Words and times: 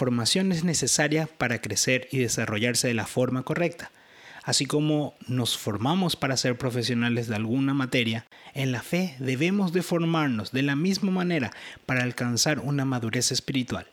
formación 0.00 0.50
es 0.50 0.64
necesaria 0.64 1.26
para 1.26 1.60
crecer 1.60 2.08
y 2.10 2.20
desarrollarse 2.20 2.88
de 2.88 2.94
la 2.94 3.06
forma 3.06 3.42
correcta. 3.42 3.92
Así 4.42 4.64
como 4.64 5.14
nos 5.28 5.58
formamos 5.58 6.16
para 6.16 6.38
ser 6.38 6.56
profesionales 6.56 7.28
de 7.28 7.36
alguna 7.36 7.74
materia, 7.74 8.24
en 8.54 8.72
la 8.72 8.82
fe 8.82 9.14
debemos 9.18 9.74
de 9.74 9.82
formarnos 9.82 10.52
de 10.52 10.62
la 10.62 10.74
misma 10.74 11.10
manera 11.10 11.50
para 11.84 12.02
alcanzar 12.02 12.60
una 12.60 12.86
madurez 12.86 13.30
espiritual. 13.30 13.88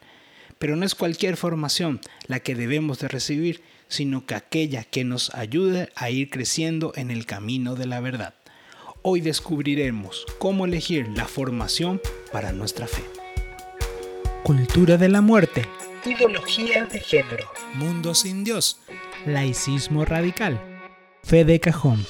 Pero 0.57 0.77
no 0.77 0.85
es 0.85 0.95
cualquier 0.95 1.35
formación 1.35 1.99
la 2.27 2.39
que 2.39 2.55
debemos 2.55 2.99
de 2.99 3.09
recibir, 3.09 3.61
sino 3.89 4.25
que 4.25 4.35
aquella 4.35 4.85
que 4.85 5.03
nos 5.03 5.35
ayude 5.35 5.89
a 5.93 6.09
ir 6.09 6.29
creciendo 6.29 6.93
en 6.95 7.11
el 7.11 7.25
camino 7.25 7.75
de 7.75 7.85
la 7.85 7.99
verdad. 7.99 8.33
Hoy 9.01 9.19
descubriremos 9.19 10.25
cómo 10.39 10.63
elegir 10.63 11.09
la 11.17 11.25
formación 11.25 11.99
para 12.31 12.53
nuestra 12.53 12.87
fe. 12.87 13.03
Cultura 14.43 14.95
de 14.95 15.09
la 15.09 15.19
muerte. 15.19 15.67
Ideología 16.07 16.85
de 16.85 17.01
género. 17.01 17.51
Mundo 17.73 18.15
sin 18.15 18.45
Dios. 18.45 18.79
Laicismo 19.25 20.05
radical. 20.05 20.57
Fe 21.21 21.43
de 21.43 21.59
cajón. 21.59 22.05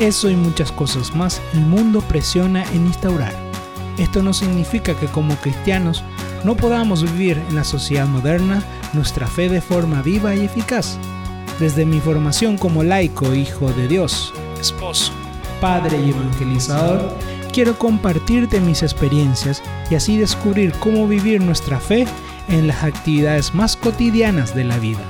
Eso 0.00 0.30
y 0.30 0.34
muchas 0.34 0.72
cosas 0.72 1.14
más 1.14 1.42
el 1.52 1.60
mundo 1.60 2.00
presiona 2.00 2.64
en 2.72 2.86
instaurar. 2.86 3.34
Esto 3.98 4.22
no 4.22 4.32
significa 4.32 4.98
que 4.98 5.08
como 5.08 5.36
cristianos 5.36 6.02
no 6.42 6.56
podamos 6.56 7.02
vivir 7.02 7.36
en 7.50 7.56
la 7.56 7.64
sociedad 7.64 8.06
moderna 8.06 8.62
nuestra 8.94 9.26
fe 9.26 9.50
de 9.50 9.60
forma 9.60 10.00
viva 10.00 10.34
y 10.34 10.46
eficaz. 10.46 10.96
Desde 11.60 11.84
mi 11.84 12.00
formación 12.00 12.56
como 12.56 12.82
laico, 12.82 13.34
hijo 13.34 13.70
de 13.72 13.88
Dios, 13.88 14.32
esposo, 14.58 15.12
padre 15.60 16.00
y 16.00 16.10
evangelizador, 16.10 17.14
quiero 17.52 17.78
compartirte 17.78 18.58
mis 18.60 18.82
experiencias 18.82 19.62
y 19.90 19.96
así 19.96 20.16
descubrir 20.16 20.72
cómo 20.80 21.06
vivir 21.06 21.42
nuestra 21.42 21.78
fe 21.78 22.06
en 22.48 22.66
las 22.66 22.84
actividades 22.84 23.54
más 23.54 23.76
cotidianas 23.76 24.54
de 24.54 24.64
la 24.64 24.78
vida. 24.78 25.04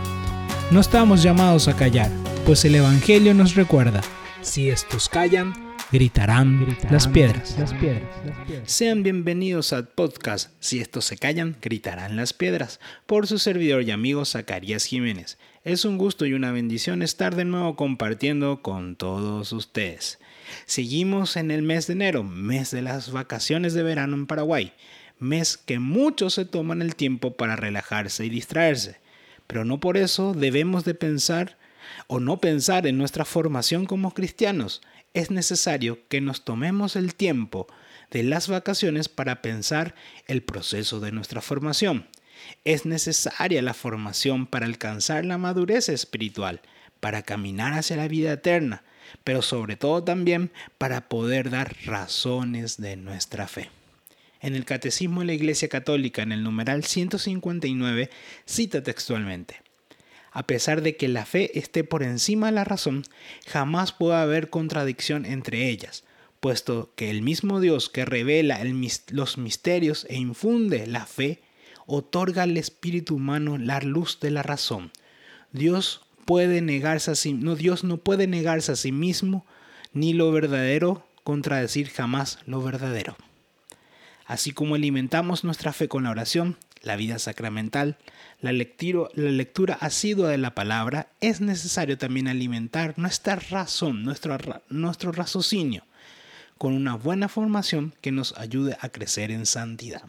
No 0.71 0.81
estamos 0.81 1.23
llamados 1.23 1.69
a 1.69 1.77
callar, 1.77 2.11
pues 2.47 2.65
el 2.65 2.75
Evangelio 2.75 3.35
nos 3.35 3.55
recuerda, 3.55 4.01
si 4.41 4.71
estos 4.71 5.09
callan, 5.09 5.55
gritarán, 5.93 6.77
las, 6.91 7.07
piedras. 7.09 7.57
Las, 7.59 7.73
piedras, 7.75 8.09
Sean 8.65 9.03
bienvenidos 9.03 9.73
al 9.73 9.87
podcast 9.87 10.51
Si 10.59 10.81
estos 10.81 11.05
se 11.05 11.17
callan, 11.17 11.57
gritarán 11.63 12.17
las 12.17 12.33
piedras, 12.33 12.81
por 13.07 13.27
su 13.27 13.39
servidor 13.39 13.83
y 13.83 13.91
amigo 13.91 14.25
Zacarías 14.25 14.85
Jiménez. 14.85 15.39
Es 15.63 15.85
un 15.85 15.99
gusto 15.99 16.27
y 16.27 16.35
una 16.35 16.53
bendición 16.53 17.03
estar 17.03 17.37
de 17.37 17.45
nuevo 17.45 17.77
compartiendo 17.77 18.61
con 18.61 18.97
todos 18.97 19.53
ustedes. 19.53 20.19
Seguimos 20.67 21.37
en 21.37 21.51
el 21.51 21.63
mes 21.63 21.87
de 21.87 21.95
enero, 21.95 22.23
mes 22.23 22.71
de 22.71 22.83
las 22.83 23.13
vacaciones 23.13 23.73
de 23.75 23.83
verano 23.83 24.15
en 24.15 24.27
Paraguay, 24.27 24.73
mes 25.19 25.57
que 25.57 25.79
muchos 25.79 26.35
se 26.35 26.45
toman 26.45 26.83
el 26.83 26.97
tiempo 26.97 27.37
para 27.37 27.57
relajarse 27.57 28.25
y 28.25 28.29
distraerse. 28.29 29.01
Pero 29.47 29.65
no 29.65 29.81
por 29.81 29.97
eso 29.97 30.35
debemos 30.35 30.85
de 30.85 30.95
pensar 30.95 31.59
o 32.07 32.21
no 32.21 32.41
pensar 32.41 32.87
en 32.87 32.99
nuestra 32.99 33.25
formación 33.25 33.87
como 33.87 34.15
cristianos 34.15 34.81
es 35.15 35.31
necesario 35.31 36.01
que 36.09 36.21
nos 36.21 36.45
tomemos 36.45 36.97
el 36.97 37.15
tiempo 37.15 37.69
de 38.11 38.25
las 38.25 38.49
vacaciones 38.49 39.09
para 39.09 39.43
pensar 39.43 39.95
el 40.27 40.43
proceso 40.43 41.01
de 41.01 41.13
nuestra 41.13 41.41
formación. 41.41 42.09
Es 42.65 42.85
necesaria 42.85 43.63
la 43.63 43.75
formación 43.75 44.47
para 44.47 44.67
alcanzar 44.67 45.25
la 45.25 45.39
madurez 45.39 45.89
espiritual, 45.89 46.61
para 47.01 47.23
caminar 47.23 47.75
hacia 47.75 47.97
la 47.97 48.09
vida 48.09 48.33
eterna, 48.33 48.83
pero 49.23 49.41
sobre 49.41 49.77
todo 49.77 50.03
también 50.03 50.51
para 50.79 51.09
poder 51.09 51.49
dar 51.49 51.77
razones 51.85 52.77
de 52.77 52.97
nuestra 52.97 53.47
fe. 53.47 53.71
En 54.45 54.55
el 54.55 54.67
Catecismo 54.67 55.21
de 55.21 55.27
la 55.29 55.33
Iglesia 55.33 55.71
Católica, 55.71 56.21
en 56.21 56.31
el 56.31 56.43
numeral 56.43 56.85
159, 56.85 58.11
cita 58.45 58.83
textualmente, 58.83 59.63
a 60.33 60.47
pesar 60.47 60.83
de 60.83 60.97
que 60.97 61.09
la 61.09 61.25
fe 61.25 61.59
esté 61.59 61.83
por 61.83 62.03
encima 62.03 62.49
de 62.49 62.53
la 62.53 62.65
razón, 62.65 63.05
jamás 63.47 63.93
puede 63.93 64.17
haber 64.17 64.51
contradicción 64.51 65.25
entre 65.25 65.71
ellas, 65.71 66.05
puesto 66.41 66.93
que 66.95 67.09
el 67.09 67.23
mismo 67.23 67.59
Dios 67.59 67.89
que 67.89 68.05
revela 68.05 68.61
los 69.09 69.39
misterios 69.39 70.07
e 70.11 70.17
infunde 70.17 70.87
la 70.87 71.07
fe, 71.07 71.41
otorga 71.87 72.43
al 72.43 72.59
espíritu 72.59 73.15
humano 73.15 73.57
la 73.57 73.81
luz 73.81 74.21
de 74.21 74.31
la 74.31 74.43
razón. 74.43 74.93
Dios 75.53 76.03
puede 76.27 76.61
negarse 76.61 77.13
a 77.13 77.15
sí, 77.15 77.33
no, 77.33 77.57
Dios 77.57 77.83
no 77.83 77.97
puede 77.97 78.27
negarse 78.27 78.73
a 78.73 78.77
sí 78.77 78.93
mismo, 78.93 79.47
ni 79.95 80.13
lo 80.13 80.31
verdadero 80.33 81.09
contradecir 81.23 81.89
jamás 81.89 82.41
lo 82.45 82.61
verdadero. 82.61 83.17
Así 84.27 84.53
como 84.53 84.75
alimentamos 84.75 85.45
nuestra 85.45 85.73
fe 85.73 85.89
con 85.89 86.05
la 86.05 86.11
oración, 86.11 86.57
la 86.83 86.97
vida 86.97 87.19
sacramental, 87.19 87.99
la 88.41 88.53
lectura, 88.53 89.09
la 89.15 89.31
lectura 89.31 89.75
asidua 89.75 90.29
de 90.29 90.39
la 90.39 90.55
palabra, 90.55 91.09
es 91.21 91.41
necesario 91.41 91.99
también 91.99 92.29
alimentar 92.29 92.99
nuestra 92.99 93.37
razón, 93.37 94.05
nuestro, 94.05 95.13
raciocinio, 95.13 95.85
con 96.59 96.75
una 96.75 96.95
buena 96.95 97.29
formación 97.29 97.95
que 98.01 98.13
nos 98.13 98.37
ayude 98.39 98.77
a 98.81 98.89
crecer 98.89 99.31
en 99.31 99.47
santidad. 99.47 100.03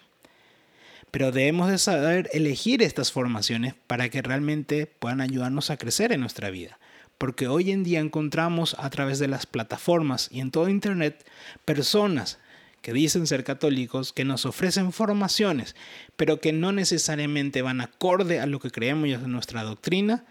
Pero 1.11 1.31
debemos 1.31 1.69
de 1.69 1.77
saber 1.77 2.29
elegir 2.33 2.83
estas 2.83 3.11
formaciones 3.11 3.73
para 3.87 4.09
que 4.09 4.21
realmente 4.21 4.85
puedan 4.85 5.21
ayudarnos 5.21 5.69
a 5.69 5.77
crecer 5.77 6.11
en 6.11 6.19
nuestra 6.19 6.49
vida. 6.49 6.77
Porque 7.17 7.47
hoy 7.47 7.71
en 7.71 7.85
día 7.85 8.01
encontramos 8.01 8.75
a 8.77 8.89
través 8.89 9.19
de 9.19 9.29
las 9.29 9.45
plataformas 9.45 10.27
y 10.29 10.41
en 10.41 10.51
todo 10.51 10.67
Internet 10.67 11.25
personas 11.63 12.39
que 12.85 12.93
dicen 12.93 13.25
ser 13.25 13.43
católicos, 13.43 14.13
que 14.13 14.25
nos 14.25 14.45
ofrecen 14.45 14.91
formaciones, 14.91 15.75
pero 16.15 16.39
que 16.39 16.53
no 16.53 16.71
necesariamente 16.71 17.63
van 17.63 17.81
acorde 17.81 18.39
a 18.39 18.45
lo 18.45 18.59
que 18.59 18.69
creemos 18.69 19.09
en 19.09 19.31
nuestra 19.31 19.63
doctrina 19.63 20.23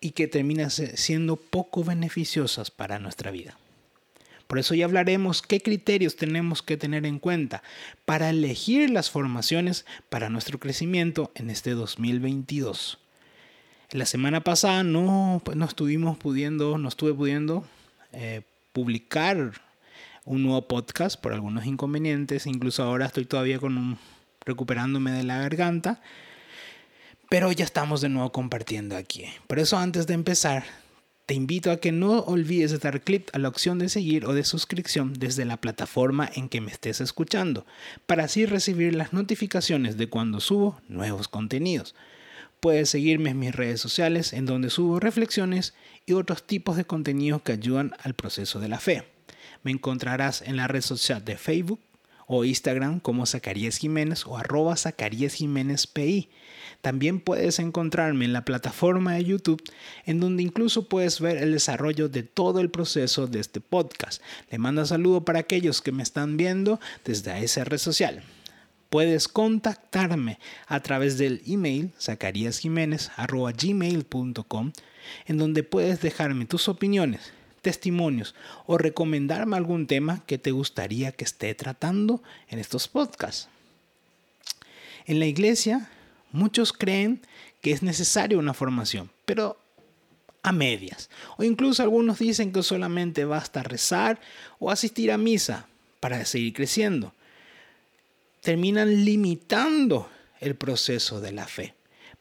y 0.00 0.12
que 0.12 0.28
terminan 0.28 0.70
siendo 0.70 1.34
poco 1.34 1.82
beneficiosas 1.82 2.70
para 2.70 3.00
nuestra 3.00 3.32
vida. 3.32 3.58
Por 4.46 4.60
eso 4.60 4.76
ya 4.76 4.84
hablaremos 4.84 5.42
qué 5.42 5.60
criterios 5.60 6.14
tenemos 6.14 6.62
que 6.62 6.76
tener 6.76 7.06
en 7.06 7.18
cuenta 7.18 7.64
para 8.04 8.30
elegir 8.30 8.88
las 8.90 9.10
formaciones 9.10 9.84
para 10.08 10.30
nuestro 10.30 10.60
crecimiento 10.60 11.32
en 11.34 11.50
este 11.50 11.72
2022. 11.72 13.00
La 13.90 14.06
semana 14.06 14.42
pasada 14.42 14.84
no, 14.84 15.42
pues 15.44 15.58
estuvimos 15.60 16.16
pudiendo, 16.18 16.78
no 16.78 16.88
estuve 16.88 17.14
pudiendo 17.14 17.66
eh, 18.12 18.42
publicar 18.72 19.65
un 20.26 20.42
nuevo 20.42 20.68
podcast 20.68 21.18
por 21.18 21.32
algunos 21.32 21.64
inconvenientes. 21.64 22.46
Incluso 22.46 22.82
ahora 22.82 23.06
estoy 23.06 23.24
todavía 23.24 23.58
con 23.58 23.98
recuperándome 24.44 25.12
de 25.12 25.24
la 25.24 25.38
garganta. 25.38 26.02
Pero 27.30 27.50
ya 27.50 27.64
estamos 27.64 28.00
de 28.02 28.08
nuevo 28.08 28.30
compartiendo 28.30 28.96
aquí. 28.96 29.24
Por 29.46 29.58
eso 29.58 29.78
antes 29.78 30.06
de 30.06 30.14
empezar, 30.14 30.64
te 31.26 31.34
invito 31.34 31.72
a 31.72 31.78
que 31.78 31.90
no 31.90 32.20
olvides 32.20 32.70
de 32.70 32.78
dar 32.78 33.00
clic 33.00 33.30
a 33.32 33.38
la 33.38 33.48
opción 33.48 33.80
de 33.80 33.88
seguir 33.88 34.26
o 34.26 34.32
de 34.32 34.44
suscripción 34.44 35.12
desde 35.12 35.44
la 35.44 35.56
plataforma 35.56 36.30
en 36.34 36.48
que 36.48 36.60
me 36.60 36.70
estés 36.70 37.00
escuchando, 37.00 37.66
para 38.06 38.24
así 38.24 38.46
recibir 38.46 38.94
las 38.94 39.12
notificaciones 39.12 39.96
de 39.96 40.08
cuando 40.08 40.38
subo 40.38 40.80
nuevos 40.86 41.26
contenidos. 41.26 41.96
Puedes 42.60 42.90
seguirme 42.90 43.30
en 43.30 43.40
mis 43.40 43.54
redes 43.54 43.80
sociales 43.80 44.32
en 44.32 44.46
donde 44.46 44.70
subo 44.70 45.00
reflexiones 45.00 45.74
y 46.06 46.12
otros 46.12 46.46
tipos 46.46 46.76
de 46.76 46.84
contenidos 46.84 47.42
que 47.42 47.52
ayudan 47.52 47.94
al 48.02 48.14
proceso 48.14 48.60
de 48.60 48.68
la 48.68 48.78
fe. 48.78 49.15
Me 49.66 49.72
encontrarás 49.72 50.42
en 50.42 50.56
la 50.56 50.68
red 50.68 50.80
social 50.80 51.24
de 51.24 51.36
Facebook 51.36 51.80
o 52.28 52.44
Instagram 52.44 53.00
como 53.00 53.26
Zacarías 53.26 53.78
Jiménez 53.78 54.24
o 54.24 54.38
arroba 54.38 54.76
Zacarías 54.76 55.34
Jiménez 55.34 55.88
PI. 55.88 56.28
También 56.82 57.18
puedes 57.18 57.58
encontrarme 57.58 58.26
en 58.26 58.32
la 58.32 58.44
plataforma 58.44 59.14
de 59.14 59.24
YouTube 59.24 59.60
en 60.04 60.20
donde 60.20 60.44
incluso 60.44 60.88
puedes 60.88 61.18
ver 61.18 61.38
el 61.38 61.50
desarrollo 61.50 62.08
de 62.08 62.22
todo 62.22 62.60
el 62.60 62.70
proceso 62.70 63.26
de 63.26 63.40
este 63.40 63.60
podcast. 63.60 64.22
Le 64.52 64.58
mando 64.58 64.86
saludo 64.86 65.24
para 65.24 65.40
aquellos 65.40 65.82
que 65.82 65.90
me 65.90 66.04
están 66.04 66.36
viendo 66.36 66.78
desde 67.04 67.36
esa 67.42 67.64
red 67.64 67.78
social. 67.78 68.22
Puedes 68.88 69.26
contactarme 69.26 70.38
a 70.68 70.78
través 70.78 71.18
del 71.18 71.42
email 71.44 71.90
gmail.com 73.58 74.72
en 75.26 75.38
donde 75.38 75.62
puedes 75.64 76.00
dejarme 76.02 76.46
tus 76.46 76.68
opiniones 76.68 77.32
testimonios 77.66 78.36
o 78.66 78.78
recomendarme 78.78 79.56
algún 79.56 79.88
tema 79.88 80.22
que 80.24 80.38
te 80.38 80.52
gustaría 80.52 81.10
que 81.10 81.24
esté 81.24 81.52
tratando 81.56 82.22
en 82.48 82.60
estos 82.60 82.86
podcasts. 82.86 83.48
En 85.04 85.18
la 85.18 85.26
iglesia, 85.26 85.90
muchos 86.30 86.72
creen 86.72 87.20
que 87.62 87.72
es 87.72 87.82
necesaria 87.82 88.38
una 88.38 88.54
formación, 88.54 89.10
pero 89.24 89.58
a 90.44 90.52
medias. 90.52 91.10
O 91.38 91.42
incluso 91.42 91.82
algunos 91.82 92.20
dicen 92.20 92.52
que 92.52 92.62
solamente 92.62 93.24
basta 93.24 93.64
rezar 93.64 94.20
o 94.60 94.70
asistir 94.70 95.10
a 95.10 95.18
misa 95.18 95.66
para 95.98 96.24
seguir 96.24 96.52
creciendo. 96.52 97.14
Terminan 98.42 99.04
limitando 99.04 100.08
el 100.38 100.54
proceso 100.54 101.20
de 101.20 101.32
la 101.32 101.48
fe. 101.48 101.74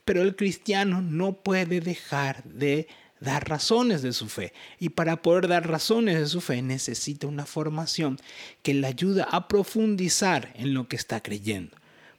Pero 0.06 0.24
el 0.24 0.36
cristiano 0.36 1.02
no 1.02 1.34
puede 1.34 1.82
dejar 1.82 2.44
de 2.46 2.88
dar 3.20 3.48
razones 3.50 4.02
de 4.02 4.14
su 4.14 4.30
fe. 4.30 4.54
Y 4.80 4.90
para 4.90 5.22
poder 5.22 5.48
dar 5.48 5.68
razones 5.68 6.20
de 6.20 6.28
su 6.28 6.42
fe 6.42 6.62
necesita 6.62 7.28
una 7.28 7.46
formación 7.46 8.20
que 8.64 8.74
le 8.74 8.88
ayuda 8.88 9.26
a 9.26 9.48
profundizar 9.48 10.54
en 10.56 10.74
lo 10.74 10.88
que 10.88 10.96
está 10.96 11.22
creyendo. 11.22 11.76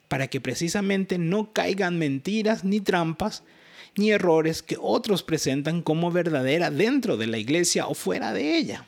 para 0.09 0.29
que 0.29 0.41
precisamente 0.41 1.19
no 1.19 1.53
caigan 1.53 1.99
mentiras 1.99 2.63
ni 2.63 2.81
trampas 2.81 3.43
ni 3.97 4.13
errores 4.13 4.63
que 4.63 4.77
otros 4.81 5.25
presentan 5.25 5.83
como 5.83 6.13
verdadera 6.13 6.71
dentro 6.71 7.17
de 7.17 7.27
la 7.27 7.39
iglesia 7.39 7.89
o 7.89 7.95
fuera 7.95 8.33
de 8.33 8.57
ella. 8.57 8.85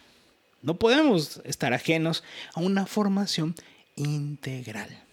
No 0.62 0.78
podemos 0.78 1.40
estar 1.44 1.72
ajenos 1.72 2.22
a 2.55 2.60
una 2.60 2.87
formación 2.87 3.55
integral. 3.96 5.05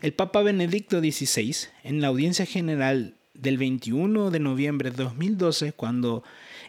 El 0.00 0.12
Papa 0.12 0.42
Benedicto 0.42 1.00
XVI, 1.00 1.56
en 1.82 2.00
la 2.00 2.08
audiencia 2.08 2.46
general 2.46 3.15
del 3.38 3.58
21 3.58 4.30
de 4.30 4.38
noviembre 4.38 4.90
de 4.90 5.04
2012, 5.04 5.72
cuando 5.72 6.22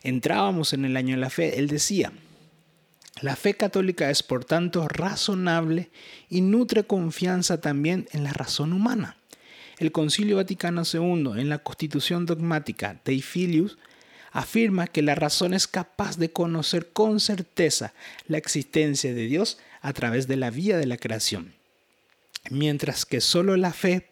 entrábamos 0.03 0.73
en 0.73 0.85
el 0.85 0.97
año 0.97 1.15
de 1.15 1.21
la 1.21 1.29
fe, 1.29 1.59
él 1.59 1.67
decía, 1.67 2.11
la 3.21 3.35
fe 3.35 3.55
católica 3.55 4.09
es 4.11 4.21
por 4.21 4.45
tanto 4.45 4.87
razonable 4.87 5.89
y 6.29 6.41
nutre 6.41 6.83
confianza 6.83 7.59
también 7.59 8.07
en 8.11 8.23
la 8.23 8.31
razón 8.31 8.73
humana. 8.73 9.17
El 9.79 9.91
Concilio 9.91 10.37
Vaticano 10.37 10.83
II, 10.91 11.39
en 11.39 11.49
la 11.49 11.59
Constitución 11.59 12.25
dogmática 12.25 12.99
Dei 13.03 13.21
Filius, 13.21 13.77
afirma 14.31 14.87
que 14.87 15.01
la 15.01 15.15
razón 15.15 15.53
es 15.53 15.67
capaz 15.67 16.17
de 16.17 16.31
conocer 16.31 16.89
con 16.89 17.19
certeza 17.19 17.93
la 18.27 18.37
existencia 18.37 19.13
de 19.13 19.25
Dios 19.25 19.57
a 19.81 19.93
través 19.93 20.27
de 20.27 20.35
la 20.35 20.51
vía 20.51 20.77
de 20.77 20.85
la 20.85 20.97
creación, 20.97 21.53
mientras 22.51 23.05
que 23.05 23.21
solo 23.21 23.57
la 23.57 23.73
fe 23.73 24.09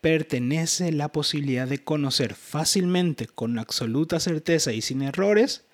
pertenece 0.00 0.92
la 0.92 1.08
posibilidad 1.08 1.68
de 1.68 1.82
conocer 1.82 2.34
fácilmente, 2.34 3.26
con 3.26 3.58
absoluta 3.58 4.20
certeza 4.20 4.72
y 4.72 4.80
sin 4.80 5.02
errores, 5.02 5.64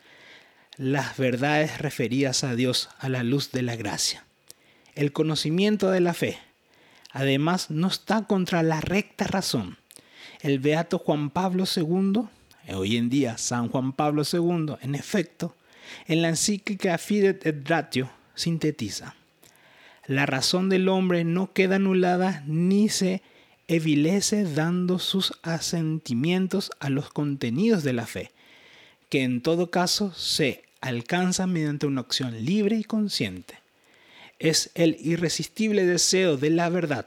las 0.77 1.17
verdades 1.17 1.79
referidas 1.79 2.45
a 2.45 2.55
Dios 2.55 2.89
a 2.99 3.09
la 3.09 3.23
luz 3.23 3.53
de 3.53 3.63
la 3.63 3.77
gracia. 3.77 4.27
El 4.95 5.13
conocimiento 5.13 5.91
de 5.91 6.01
la 6.01 6.15
fe, 6.15 6.39
además, 7.13 7.71
no 7.71 7.89
está 7.89 8.27
contra 8.27 8.63
la 8.63 8.81
recta 8.81 9.27
razón. 9.27 9.79
El 10.41 10.59
beato 10.59 10.99
Juan 10.99 11.31
Pablo 11.31 11.65
II, 11.65 12.29
hoy 12.75 12.97
en 12.97 13.09
día 13.09 13.39
San 13.39 13.69
Juan 13.69 13.93
Pablo 13.93 14.23
II, 14.31 14.75
en 14.81 14.95
efecto, 14.95 15.55
en 16.07 16.21
la 16.21 16.29
encíclica 16.29 16.99
Fidet 16.99 17.47
et 17.47 17.69
Ratio, 17.69 18.11
sintetiza. 18.35 19.15
La 20.07 20.27
razón 20.27 20.69
del 20.69 20.89
hombre 20.89 21.25
no 21.25 21.53
queda 21.53 21.77
anulada 21.77 22.43
ni 22.47 22.89
se 22.89 23.23
evilece 23.69 24.45
dando 24.45 24.99
sus 24.99 25.33
asentimientos 25.43 26.71
a 26.79 26.89
los 26.89 27.11
contenidos 27.11 27.83
de 27.83 27.93
la 27.93 28.07
fe, 28.07 28.31
que 29.09 29.23
en 29.23 29.41
todo 29.41 29.71
caso 29.71 30.13
se 30.15 30.65
alcanza 30.81 31.47
mediante 31.47 31.87
una 31.87 32.03
acción 32.03 32.45
libre 32.45 32.77
y 32.77 32.85
consciente. 32.85 33.59
Es 34.39 34.71
el 34.75 34.97
irresistible 35.01 35.85
deseo 35.85 36.37
de 36.37 36.51
la 36.51 36.69
verdad. 36.69 37.07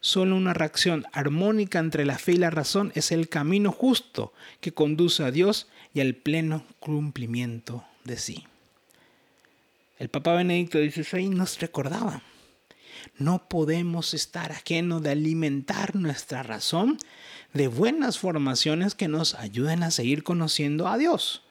Solo 0.00 0.34
una 0.34 0.54
reacción 0.54 1.04
armónica 1.12 1.78
entre 1.78 2.06
la 2.06 2.18
fe 2.18 2.32
y 2.32 2.36
la 2.38 2.50
razón 2.50 2.90
es 2.94 3.12
el 3.12 3.28
camino 3.28 3.70
justo 3.70 4.32
que 4.60 4.72
conduce 4.72 5.22
a 5.22 5.30
Dios 5.30 5.68
y 5.92 6.00
al 6.00 6.14
pleno 6.14 6.64
cumplimiento 6.78 7.84
de 8.04 8.16
sí. 8.16 8.44
El 9.98 10.08
Papa 10.08 10.34
Benedicto 10.34 10.78
XVI 10.78 11.28
nos 11.28 11.60
recordaba 11.60 12.22
no 13.16 13.48
podemos 13.48 14.14
estar 14.14 14.52
ajeno 14.52 15.00
de 15.00 15.10
alimentar 15.10 15.96
nuestra 15.96 16.42
razón 16.42 16.98
de 17.52 17.68
buenas 17.68 18.18
formaciones 18.18 18.94
que 18.94 19.08
nos 19.08 19.34
ayuden 19.34 19.82
a 19.82 19.90
seguir 19.90 20.22
conociendo 20.22 20.88
a 20.88 20.98
Dios, 20.98 21.42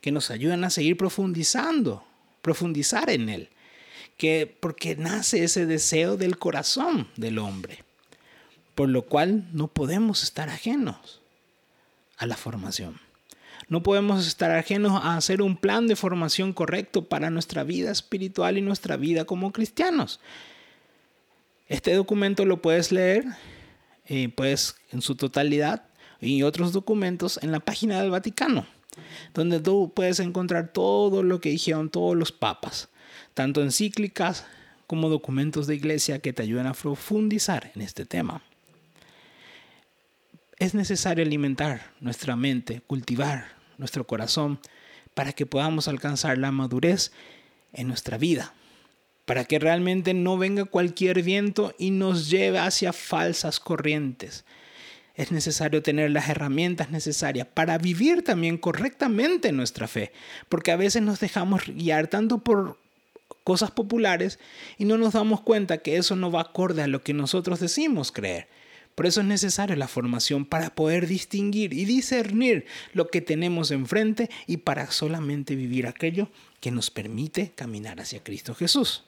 que 0.00 0.12
nos 0.12 0.30
ayuden 0.30 0.64
a 0.64 0.70
seguir 0.70 0.96
profundizando, 0.96 2.04
profundizar 2.42 3.10
en 3.10 3.28
Él, 3.28 3.50
que 4.16 4.46
porque 4.60 4.96
nace 4.96 5.44
ese 5.44 5.66
deseo 5.66 6.16
del 6.16 6.38
corazón 6.38 7.08
del 7.16 7.38
hombre, 7.38 7.84
por 8.74 8.88
lo 8.88 9.02
cual 9.02 9.48
no 9.52 9.68
podemos 9.68 10.22
estar 10.22 10.48
ajenos 10.48 11.20
a 12.16 12.26
la 12.26 12.36
formación. 12.36 13.09
No 13.70 13.84
podemos 13.84 14.26
estar 14.26 14.50
ajenos 14.50 15.00
a 15.02 15.16
hacer 15.16 15.40
un 15.40 15.56
plan 15.56 15.86
de 15.86 15.94
formación 15.94 16.52
correcto 16.52 17.04
para 17.04 17.30
nuestra 17.30 17.62
vida 17.62 17.92
espiritual 17.92 18.58
y 18.58 18.62
nuestra 18.62 18.96
vida 18.96 19.24
como 19.24 19.52
cristianos. 19.52 20.18
Este 21.68 21.94
documento 21.94 22.44
lo 22.44 22.60
puedes 22.60 22.90
leer 22.90 23.24
eh, 24.06 24.28
pues, 24.28 24.74
en 24.90 25.02
su 25.02 25.14
totalidad 25.14 25.84
y 26.20 26.42
otros 26.42 26.72
documentos 26.72 27.38
en 27.44 27.52
la 27.52 27.60
página 27.60 28.00
del 28.00 28.10
Vaticano, 28.10 28.66
donde 29.34 29.60
tú 29.60 29.92
puedes 29.94 30.18
encontrar 30.18 30.72
todo 30.72 31.22
lo 31.22 31.40
que 31.40 31.50
dijeron 31.50 31.90
todos 31.90 32.16
los 32.16 32.32
papas, 32.32 32.88
tanto 33.34 33.62
encíclicas 33.62 34.46
como 34.88 35.08
documentos 35.08 35.68
de 35.68 35.76
iglesia 35.76 36.18
que 36.18 36.32
te 36.32 36.42
ayudan 36.42 36.66
a 36.66 36.74
profundizar 36.74 37.70
en 37.76 37.82
este 37.82 38.04
tema 38.04 38.42
es 40.60 40.74
necesario 40.74 41.24
alimentar 41.24 41.90
nuestra 42.00 42.36
mente, 42.36 42.82
cultivar 42.86 43.59
nuestro 43.80 44.06
corazón, 44.06 44.60
para 45.14 45.32
que 45.32 45.46
podamos 45.46 45.88
alcanzar 45.88 46.38
la 46.38 46.52
madurez 46.52 47.10
en 47.72 47.88
nuestra 47.88 48.16
vida, 48.16 48.54
para 49.24 49.44
que 49.44 49.58
realmente 49.58 50.14
no 50.14 50.38
venga 50.38 50.64
cualquier 50.64 51.22
viento 51.22 51.74
y 51.78 51.90
nos 51.90 52.30
lleve 52.30 52.58
hacia 52.58 52.92
falsas 52.92 53.58
corrientes. 53.58 54.44
Es 55.14 55.32
necesario 55.32 55.82
tener 55.82 56.12
las 56.12 56.28
herramientas 56.28 56.90
necesarias 56.90 57.46
para 57.52 57.78
vivir 57.78 58.22
también 58.22 58.56
correctamente 58.56 59.50
nuestra 59.50 59.88
fe, 59.88 60.12
porque 60.48 60.70
a 60.70 60.76
veces 60.76 61.02
nos 61.02 61.18
dejamos 61.18 61.62
guiar 61.66 62.06
tanto 62.06 62.38
por 62.38 62.78
cosas 63.44 63.70
populares 63.70 64.38
y 64.78 64.84
no 64.84 64.96
nos 64.98 65.14
damos 65.14 65.40
cuenta 65.40 65.78
que 65.78 65.96
eso 65.96 66.16
no 66.16 66.30
va 66.30 66.42
acorde 66.42 66.82
a 66.82 66.86
lo 66.86 67.02
que 67.02 67.12
nosotros 67.12 67.60
decimos 67.60 68.12
creer. 68.12 68.48
Por 68.94 69.06
eso 69.06 69.20
es 69.20 69.26
necesaria 69.26 69.76
la 69.76 69.88
formación 69.88 70.44
para 70.44 70.74
poder 70.74 71.06
distinguir 71.06 71.72
y 71.72 71.84
discernir 71.84 72.66
lo 72.92 73.08
que 73.08 73.20
tenemos 73.20 73.70
enfrente 73.70 74.28
y 74.46 74.58
para 74.58 74.90
solamente 74.90 75.56
vivir 75.56 75.86
aquello 75.86 76.28
que 76.60 76.70
nos 76.70 76.90
permite 76.90 77.52
caminar 77.54 78.00
hacia 78.00 78.22
Cristo 78.22 78.54
Jesús. 78.54 79.04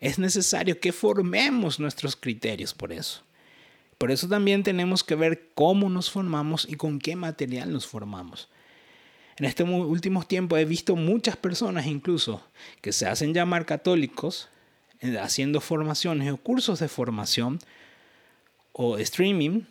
Es 0.00 0.18
necesario 0.18 0.80
que 0.80 0.92
formemos 0.92 1.78
nuestros 1.78 2.16
criterios 2.16 2.74
por 2.74 2.92
eso. 2.92 3.22
Por 3.98 4.10
eso 4.10 4.28
también 4.28 4.62
tenemos 4.62 5.04
que 5.04 5.14
ver 5.14 5.50
cómo 5.54 5.90
nos 5.90 6.10
formamos 6.10 6.66
y 6.68 6.74
con 6.76 6.98
qué 6.98 7.16
material 7.16 7.70
nos 7.70 7.86
formamos. 7.86 8.48
En 9.36 9.44
este 9.44 9.62
último 9.62 10.22
tiempo 10.24 10.56
he 10.56 10.64
visto 10.64 10.96
muchas 10.96 11.36
personas 11.36 11.86
incluso 11.86 12.42
que 12.80 12.92
se 12.92 13.06
hacen 13.06 13.34
llamar 13.34 13.66
católicos 13.66 14.48
eh, 15.00 15.18
haciendo 15.18 15.60
formaciones 15.60 16.32
o 16.32 16.36
cursos 16.38 16.80
de 16.80 16.88
formación 16.88 17.58
o 18.72 18.98
streaming, 18.98 19.62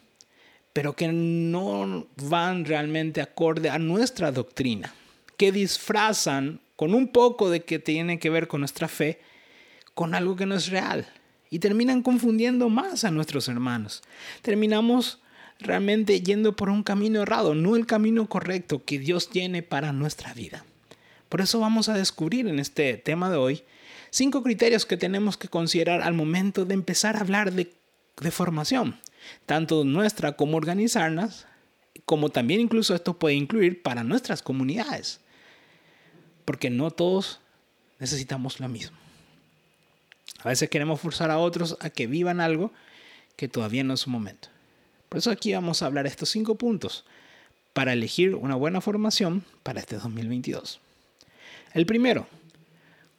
pero 0.73 0.95
que 0.95 1.07
no 1.09 2.07
van 2.17 2.65
realmente 2.65 3.21
acorde 3.21 3.69
a 3.69 3.79
nuestra 3.79 4.31
doctrina, 4.31 4.93
que 5.37 5.51
disfrazan 5.51 6.61
con 6.75 6.93
un 6.93 7.09
poco 7.09 7.49
de 7.49 7.63
que 7.63 7.79
tiene 7.79 8.19
que 8.19 8.29
ver 8.29 8.47
con 8.47 8.61
nuestra 8.61 8.87
fe, 8.87 9.19
con 9.93 10.15
algo 10.15 10.35
que 10.35 10.45
no 10.45 10.55
es 10.55 10.69
real. 10.69 11.07
Y 11.49 11.59
terminan 11.59 12.03
confundiendo 12.03 12.69
más 12.69 13.03
a 13.03 13.11
nuestros 13.11 13.47
hermanos. 13.47 14.03
Terminamos 14.43 15.19
realmente 15.59 16.21
yendo 16.21 16.55
por 16.55 16.69
un 16.69 16.83
camino 16.83 17.21
errado, 17.21 17.55
no 17.55 17.75
el 17.75 17.85
camino 17.85 18.29
correcto 18.29 18.85
que 18.85 18.99
Dios 18.99 19.29
tiene 19.29 19.63
para 19.63 19.91
nuestra 19.91 20.33
vida. 20.33 20.63
Por 21.27 21.41
eso 21.41 21.59
vamos 21.59 21.89
a 21.89 21.93
descubrir 21.93 22.47
en 22.47 22.59
este 22.59 22.95
tema 22.95 23.29
de 23.29 23.37
hoy 23.37 23.63
cinco 24.09 24.41
criterios 24.41 24.85
que 24.85 24.97
tenemos 24.97 25.37
que 25.37 25.47
considerar 25.47 26.01
al 26.01 26.13
momento 26.13 26.65
de 26.65 26.73
empezar 26.73 27.17
a 27.17 27.19
hablar 27.19 27.51
de 27.51 27.71
de 28.21 28.31
formación, 28.31 28.99
tanto 29.45 29.83
nuestra 29.83 30.33
como 30.33 30.57
organizarnos, 30.57 31.45
como 32.05 32.29
también 32.29 32.59
incluso 32.59 32.95
esto 32.95 33.17
puede 33.17 33.35
incluir 33.35 33.81
para 33.81 34.03
nuestras 34.03 34.41
comunidades, 34.41 35.21
porque 36.45 36.69
no 36.69 36.91
todos 36.91 37.39
necesitamos 37.99 38.59
lo 38.59 38.67
mismo. 38.67 38.97
A 40.43 40.49
veces 40.49 40.69
queremos 40.69 41.01
forzar 41.01 41.31
a 41.31 41.37
otros 41.37 41.77
a 41.81 41.89
que 41.89 42.07
vivan 42.07 42.39
algo 42.39 42.71
que 43.35 43.47
todavía 43.47 43.83
no 43.83 43.93
es 43.93 44.01
su 44.01 44.09
momento. 44.09 44.49
Por 45.09 45.17
eso 45.17 45.31
aquí 45.31 45.53
vamos 45.53 45.81
a 45.81 45.85
hablar 45.85 46.05
estos 46.07 46.29
cinco 46.29 46.55
puntos 46.55 47.05
para 47.73 47.93
elegir 47.93 48.35
una 48.35 48.55
buena 48.55 48.81
formación 48.81 49.43
para 49.63 49.79
este 49.79 49.97
2022. 49.97 50.79
El 51.73 51.85
primero, 51.85 52.27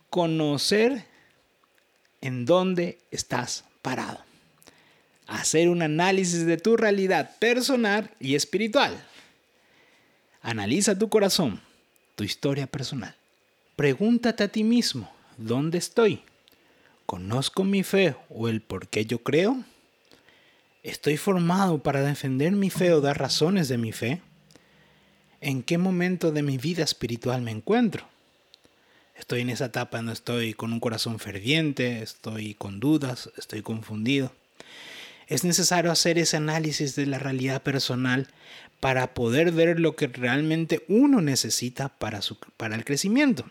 conocer 0.08 1.06
en 2.20 2.44
dónde 2.44 2.98
estás 3.10 3.64
parado 3.82 4.29
hacer 5.30 5.68
un 5.68 5.80
análisis 5.80 6.44
de 6.44 6.56
tu 6.56 6.76
realidad 6.76 7.36
personal 7.38 8.10
y 8.18 8.34
espiritual. 8.34 8.92
Analiza 10.42 10.98
tu 10.98 11.08
corazón, 11.08 11.60
tu 12.16 12.24
historia 12.24 12.66
personal. 12.66 13.14
Pregúntate 13.76 14.42
a 14.42 14.48
ti 14.48 14.64
mismo, 14.64 15.10
¿dónde 15.38 15.78
estoy? 15.78 16.22
¿Conozco 17.06 17.64
mi 17.64 17.84
fe 17.84 18.16
o 18.28 18.48
el 18.48 18.60
por 18.60 18.88
qué 18.88 19.06
yo 19.06 19.22
creo? 19.22 19.62
¿Estoy 20.82 21.16
formado 21.16 21.78
para 21.78 22.02
defender 22.02 22.52
mi 22.52 22.68
fe 22.68 22.92
o 22.92 23.00
dar 23.00 23.18
razones 23.18 23.68
de 23.68 23.78
mi 23.78 23.92
fe? 23.92 24.20
¿En 25.40 25.62
qué 25.62 25.78
momento 25.78 26.32
de 26.32 26.42
mi 26.42 26.58
vida 26.58 26.82
espiritual 26.82 27.40
me 27.40 27.52
encuentro? 27.52 28.04
Estoy 29.14 29.42
en 29.42 29.50
esa 29.50 29.66
etapa, 29.66 30.02
no 30.02 30.10
estoy 30.10 30.54
con 30.54 30.72
un 30.72 30.80
corazón 30.80 31.18
ferviente, 31.18 32.02
estoy 32.02 32.54
con 32.54 32.80
dudas, 32.80 33.30
estoy 33.36 33.62
confundido. 33.62 34.32
Es 35.30 35.44
necesario 35.44 35.92
hacer 35.92 36.18
ese 36.18 36.36
análisis 36.36 36.96
de 36.96 37.06
la 37.06 37.20
realidad 37.20 37.62
personal 37.62 38.26
para 38.80 39.14
poder 39.14 39.52
ver 39.52 39.78
lo 39.78 39.94
que 39.94 40.08
realmente 40.08 40.84
uno 40.88 41.20
necesita 41.20 41.88
para, 41.88 42.18
para 42.56 42.74
el 42.74 42.84
crecimiento. 42.84 43.44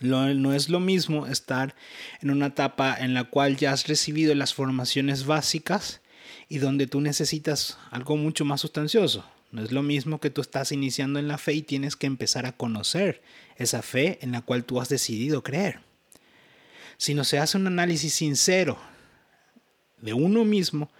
no 0.00 0.54
es 0.54 0.70
lo 0.70 0.80
mismo 0.80 1.26
estar 1.26 1.74
en 2.22 2.30
una 2.30 2.46
etapa 2.46 2.96
en 2.98 3.12
la 3.12 3.24
cual 3.24 3.58
ya 3.58 3.72
has 3.72 3.88
recibido 3.88 4.34
las 4.34 4.54
formaciones 4.54 5.26
básicas 5.26 6.00
y 6.48 6.58
donde 6.58 6.86
tú 6.86 7.02
necesitas 7.02 7.76
algo 7.90 8.16
mucho 8.16 8.46
más 8.46 8.62
sustancioso. 8.62 9.26
No 9.52 9.62
es 9.62 9.72
lo 9.72 9.82
mismo 9.82 10.18
que 10.18 10.30
tú 10.30 10.40
estás 10.40 10.72
iniciando 10.72 11.18
en 11.18 11.28
la 11.28 11.36
fe 11.36 11.52
y 11.52 11.62
tienes 11.62 11.94
que 11.94 12.06
empezar 12.06 12.46
a 12.46 12.52
conocer 12.52 13.20
esa 13.56 13.82
fe 13.82 14.18
en 14.22 14.32
la 14.32 14.40
cual 14.40 14.64
tú 14.64 14.80
has 14.80 14.88
decidido 14.88 15.42
creer. 15.42 15.80
Si 16.96 17.12
no 17.12 17.24
se 17.24 17.38
hace 17.38 17.58
un 17.58 17.66
análisis 17.66 18.14
sincero 18.14 18.78
de 20.02 20.12
uno 20.12 20.44
mismo, 20.44 20.90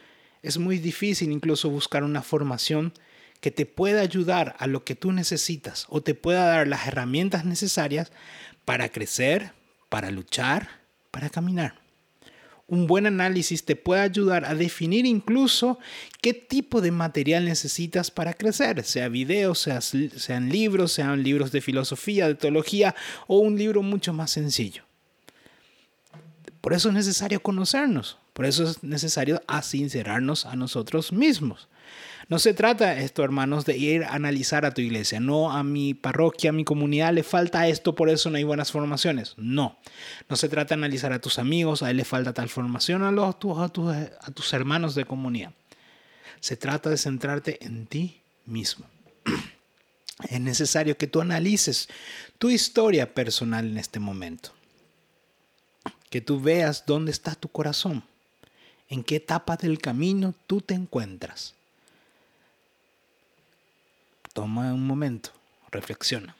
es 0.42 0.58
muy 0.58 0.78
difícil 0.78 1.30
incluso 1.32 1.70
buscar 1.70 2.04
una 2.04 2.22
formación 2.22 2.92
que 3.40 3.50
te 3.50 3.66
pueda 3.66 4.00
ayudar 4.00 4.54
a 4.58 4.66
lo 4.66 4.84
que 4.84 4.94
tú 4.94 5.12
necesitas 5.12 5.86
o 5.88 6.02
te 6.02 6.14
pueda 6.14 6.44
dar 6.44 6.68
las 6.68 6.86
herramientas 6.86 7.44
necesarias 7.44 8.12
para 8.64 8.90
crecer, 8.90 9.52
para 9.88 10.10
luchar, 10.10 10.68
para 11.10 11.30
caminar 11.30 11.80
un 12.70 12.86
buen 12.86 13.06
análisis 13.06 13.64
te 13.64 13.74
puede 13.74 14.00
ayudar 14.00 14.44
a 14.44 14.54
definir 14.54 15.04
incluso 15.04 15.78
qué 16.22 16.32
tipo 16.32 16.80
de 16.80 16.92
material 16.92 17.44
necesitas 17.44 18.12
para 18.12 18.32
crecer, 18.32 18.84
sea 18.84 19.08
videos, 19.08 19.58
sea, 19.58 19.80
sean 19.80 20.48
libros, 20.48 20.92
sean 20.92 21.22
libros 21.24 21.50
de 21.50 21.60
filosofía, 21.60 22.28
de 22.28 22.36
teología 22.36 22.94
o 23.26 23.38
un 23.38 23.58
libro 23.58 23.82
mucho 23.82 24.12
más 24.12 24.30
sencillo. 24.30 24.84
Por 26.60 26.74
eso 26.74 26.88
es 26.88 26.94
necesario 26.94 27.42
conocernos, 27.42 28.18
por 28.32 28.44
eso 28.44 28.64
es 28.64 28.82
necesario 28.82 29.42
asincerarnos 29.46 30.44
a 30.46 30.56
nosotros 30.56 31.12
mismos. 31.12 31.68
No 32.28 32.38
se 32.38 32.54
trata 32.54 33.00
esto, 33.00 33.24
hermanos, 33.24 33.64
de 33.64 33.76
ir 33.76 34.04
a 34.04 34.14
analizar 34.14 34.64
a 34.64 34.72
tu 34.72 34.80
iglesia. 34.80 35.18
No 35.18 35.50
a 35.50 35.64
mi 35.64 35.94
parroquia, 35.94 36.50
a 36.50 36.52
mi 36.52 36.64
comunidad 36.64 37.12
le 37.12 37.24
falta 37.24 37.66
esto, 37.66 37.96
por 37.96 38.08
eso 38.08 38.30
no 38.30 38.36
hay 38.36 38.44
buenas 38.44 38.70
formaciones. 38.70 39.34
No. 39.36 39.76
No 40.28 40.36
se 40.36 40.48
trata 40.48 40.76
de 40.76 40.78
analizar 40.78 41.12
a 41.12 41.20
tus 41.20 41.40
amigos, 41.40 41.82
a 41.82 41.90
él 41.90 41.96
le 41.96 42.04
falta 42.04 42.32
tal 42.32 42.48
formación, 42.48 43.02
a, 43.02 43.10
los, 43.10 43.34
a, 43.34 43.68
tus, 43.68 43.92
a 43.92 44.30
tus 44.32 44.52
hermanos 44.52 44.94
de 44.94 45.06
comunidad. 45.06 45.52
Se 46.38 46.56
trata 46.56 46.88
de 46.88 46.98
centrarte 46.98 47.64
en 47.64 47.86
ti 47.86 48.20
mismo. 48.46 48.86
Es 50.28 50.38
necesario 50.38 50.98
que 50.98 51.06
tú 51.06 51.22
analices 51.22 51.88
tu 52.38 52.50
historia 52.50 53.14
personal 53.14 53.66
en 53.66 53.78
este 53.78 53.98
momento. 54.00 54.52
Que 56.10 56.20
tú 56.20 56.40
veas 56.40 56.84
dónde 56.86 57.12
está 57.12 57.34
tu 57.34 57.48
corazón, 57.48 58.02
en 58.88 59.04
qué 59.04 59.16
etapa 59.16 59.56
del 59.56 59.78
camino 59.78 60.34
tú 60.46 60.60
te 60.60 60.74
encuentras. 60.74 61.54
Toma 64.32 64.74
un 64.74 64.86
momento, 64.86 65.30
reflexiona. 65.70 66.36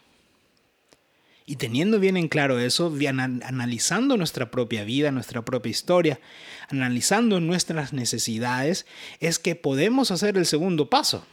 Y 1.47 1.57
teniendo 1.57 1.99
bien 1.99 2.17
en 2.17 2.29
claro 2.29 2.61
eso, 2.61 2.95
analizando 3.09 4.17
nuestra 4.17 4.53
propia 4.53 4.85
vida, 4.85 5.11
nuestra 5.11 5.45
propia 5.45 5.71
historia, 5.71 6.21
analizando 6.69 7.41
nuestras 7.41 7.93
necesidades, 7.93 8.87
es 9.19 9.41
que 9.41 9.57
podemos 9.57 10.13
hacer 10.13 10.37
el 10.37 10.47
segundo 10.47 10.89
paso, 10.89 11.27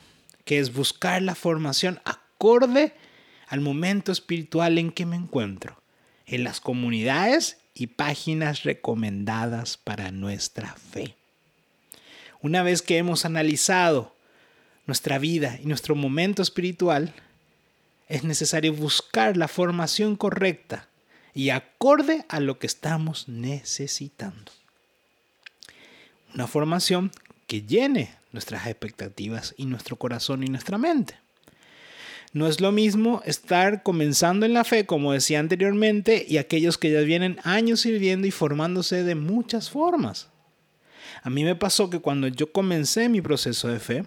que 0.44 0.58
es 0.58 0.74
buscar 0.74 1.22
la 1.22 1.36
formación 1.36 2.00
acorde 2.03 2.96
al 3.48 3.62
momento 3.62 4.12
espiritual 4.12 4.79
en 4.79 4.91
que 4.91 5.06
me 5.06 5.15
encuentro, 5.15 5.79
en 6.25 6.44
las 6.44 6.62
comunidades 6.62 7.58
y 7.78 7.88
páginas 7.88 8.64
recomendadas 8.64 9.78
para 9.78 10.10
nuestra 10.12 10.74
fe. 10.74 11.16
Una 12.42 12.64
vez 12.64 12.82
que 12.82 12.98
hemos 12.98 13.24
analizado 13.24 14.16
nuestra 14.88 15.20
vida 15.20 15.60
y 15.62 15.68
nuestro 15.68 15.96
momento 15.96 16.42
espiritual, 16.42 17.14
es 18.10 18.24
necesario 18.24 18.74
buscar 18.74 19.38
la 19.38 19.48
formación 19.48 20.16
correcta 20.16 20.88
y 21.36 21.52
acorde 21.52 22.26
a 22.30 22.40
lo 22.40 22.58
que 22.58 22.66
estamos 22.66 23.28
necesitando. 23.28 24.52
Una 26.34 26.48
formación 26.48 27.12
que 27.46 27.62
llene 27.62 28.16
nuestras 28.32 28.66
expectativas 28.66 29.54
y 29.56 29.66
nuestro 29.66 29.98
corazón 29.98 30.44
y 30.44 30.48
nuestra 30.48 30.80
mente. 30.80 31.16
No 32.34 32.48
es 32.48 32.60
lo 32.60 32.72
mismo 32.72 33.22
estar 33.26 33.84
comenzando 33.84 34.46
en 34.46 34.54
la 34.54 34.64
fe, 34.64 34.86
como 34.86 35.14
decía 35.14 35.40
anteriormente, 35.40 36.26
y 36.28 36.38
aquellos 36.38 36.78
que 36.78 36.92
ya 36.92 37.02
vienen 37.02 37.40
años 37.44 37.82
sirviendo 37.82 38.28
y 38.28 38.32
formándose 38.32 39.04
de 39.04 39.16
muchas 39.16 39.70
formas. 39.70 40.30
A 41.24 41.30
mí 41.30 41.44
me 41.44 41.56
pasó 41.56 41.90
que 41.90 42.00
cuando 42.00 42.28
yo 42.28 42.52
comencé 42.52 43.10
mi 43.10 43.22
proceso 43.22 43.70
de 43.70 43.80
fe, 43.80 44.06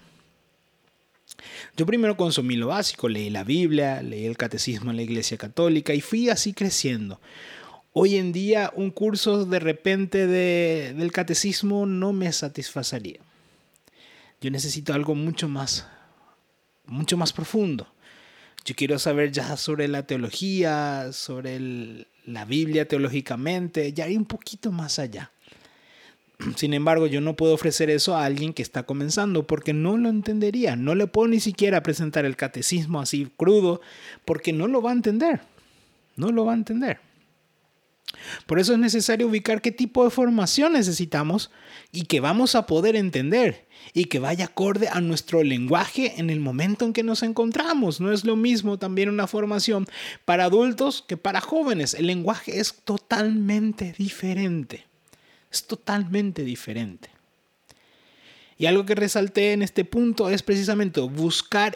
yo 1.77 1.87
primero 1.87 2.17
consumí 2.17 2.57
lo 2.57 2.69
básico, 2.69 3.09
leí 3.09 3.31
la 3.31 3.45
Biblia, 3.45 4.03
leí 4.03 4.27
el 4.27 4.37
catecismo 4.37 4.91
en 4.91 4.97
la 4.97 5.03
Iglesia 5.03 5.39
Católica 5.39 5.95
y 5.95 6.01
fui 6.01 6.29
así 6.29 6.53
creciendo. 6.53 7.21
Hoy 7.93 8.17
en 8.17 8.33
día 8.33 8.73
un 8.77 8.91
curso 8.91 9.45
de 9.45 9.59
repente 9.59 10.27
de, 10.27 10.95
del 10.97 11.13
catecismo 11.13 11.87
no 11.87 12.13
me 12.13 12.33
satisfacería. 12.33 13.21
Yo 14.41 14.51
necesito 14.51 14.95
algo 14.95 15.15
mucho 15.15 15.49
más, 15.49 15.87
mucho 16.87 17.17
más 17.17 17.33
profundo. 17.33 17.87
Yo 18.65 18.75
quiero 18.75 18.99
saber 18.99 19.33
ya 19.33 19.57
sobre 19.57 19.89
la 19.89 20.07
teología, 20.07 21.13
sobre 21.13 22.07
la 22.27 22.45
Biblia 22.45 22.87
teológicamente, 22.87 23.93
ya 23.93 24.09
ir 24.09 24.19
un 24.19 24.27
poquito 24.27 24.71
más 24.71 24.99
allá. 24.99 25.33
Sin 26.57 26.75
embargo, 26.75 27.07
yo 27.07 27.21
no 27.21 27.37
puedo 27.37 27.55
ofrecer 27.55 27.91
eso 27.91 28.17
a 28.17 28.25
alguien 28.25 28.53
que 28.53 28.63
está 28.63 28.83
comenzando 28.85 29.47
porque 29.47 29.73
no 29.73 29.97
lo 29.97 30.09
entendería. 30.09 30.77
No 30.77 30.95
le 30.95 31.07
puedo 31.07 31.29
ni 31.29 31.41
siquiera 31.41 31.83
presentar 31.83 32.25
el 32.25 32.37
catecismo 32.37 33.01
así 33.01 33.31
crudo 33.37 33.81
porque 34.25 34.53
no 34.53 34.69
lo 34.69 34.83
va 34.83 34.91
a 34.91 34.95
entender. 34.95 35.41
No 36.17 36.31
lo 36.31 36.45
va 36.45 36.53
a 36.53 36.57
entender. 36.57 37.01
Por 38.47 38.59
eso 38.59 38.73
es 38.73 38.79
necesario 38.79 39.29
ubicar 39.29 39.63
qué 39.63 39.73
tipo 39.73 40.05
de 40.05 40.11
formación 40.11 40.73
necesitamos 40.73 41.51
y 41.93 42.03
que 42.03 42.21
vamos 42.21 42.55
a 42.55 42.67
poder 42.67 42.97
entender 42.97 43.67
y 43.93 44.07
que 44.07 44.19
vaya 44.19 44.47
acorde 44.47 44.89
a 44.89 45.01
nuestro 45.01 45.43
lenguaje 45.43 46.15
en 46.19 46.31
el 46.31 46.41
momento 46.41 46.85
en 46.85 46.93
que 46.93 47.03
nos 47.03 47.23
encontramos. 47.23 48.01
No 48.01 48.13
es 48.13 48.25
lo 48.25 48.37
mismo 48.37 48.79
también 48.79 49.09
una 49.09 49.27
formación 49.27 49.87
para 50.25 50.45
adultos 50.45 51.05
que 51.07 51.17
para 51.17 51.41
jóvenes. 51.41 51.95
El 51.95 52.07
lenguaje 52.07 52.61
es 52.61 52.75
totalmente 52.85 53.95
diferente. 53.97 54.87
Es 55.51 55.67
totalmente 55.67 56.45
diferente. 56.45 57.11
Y 58.61 58.67
algo 58.67 58.85
que 58.85 58.95
resalté 58.95 59.55
en 59.55 59.63
este 59.63 59.87
punto 59.87 60.29
es 60.29 60.43
precisamente 60.43 61.01
buscar 61.01 61.75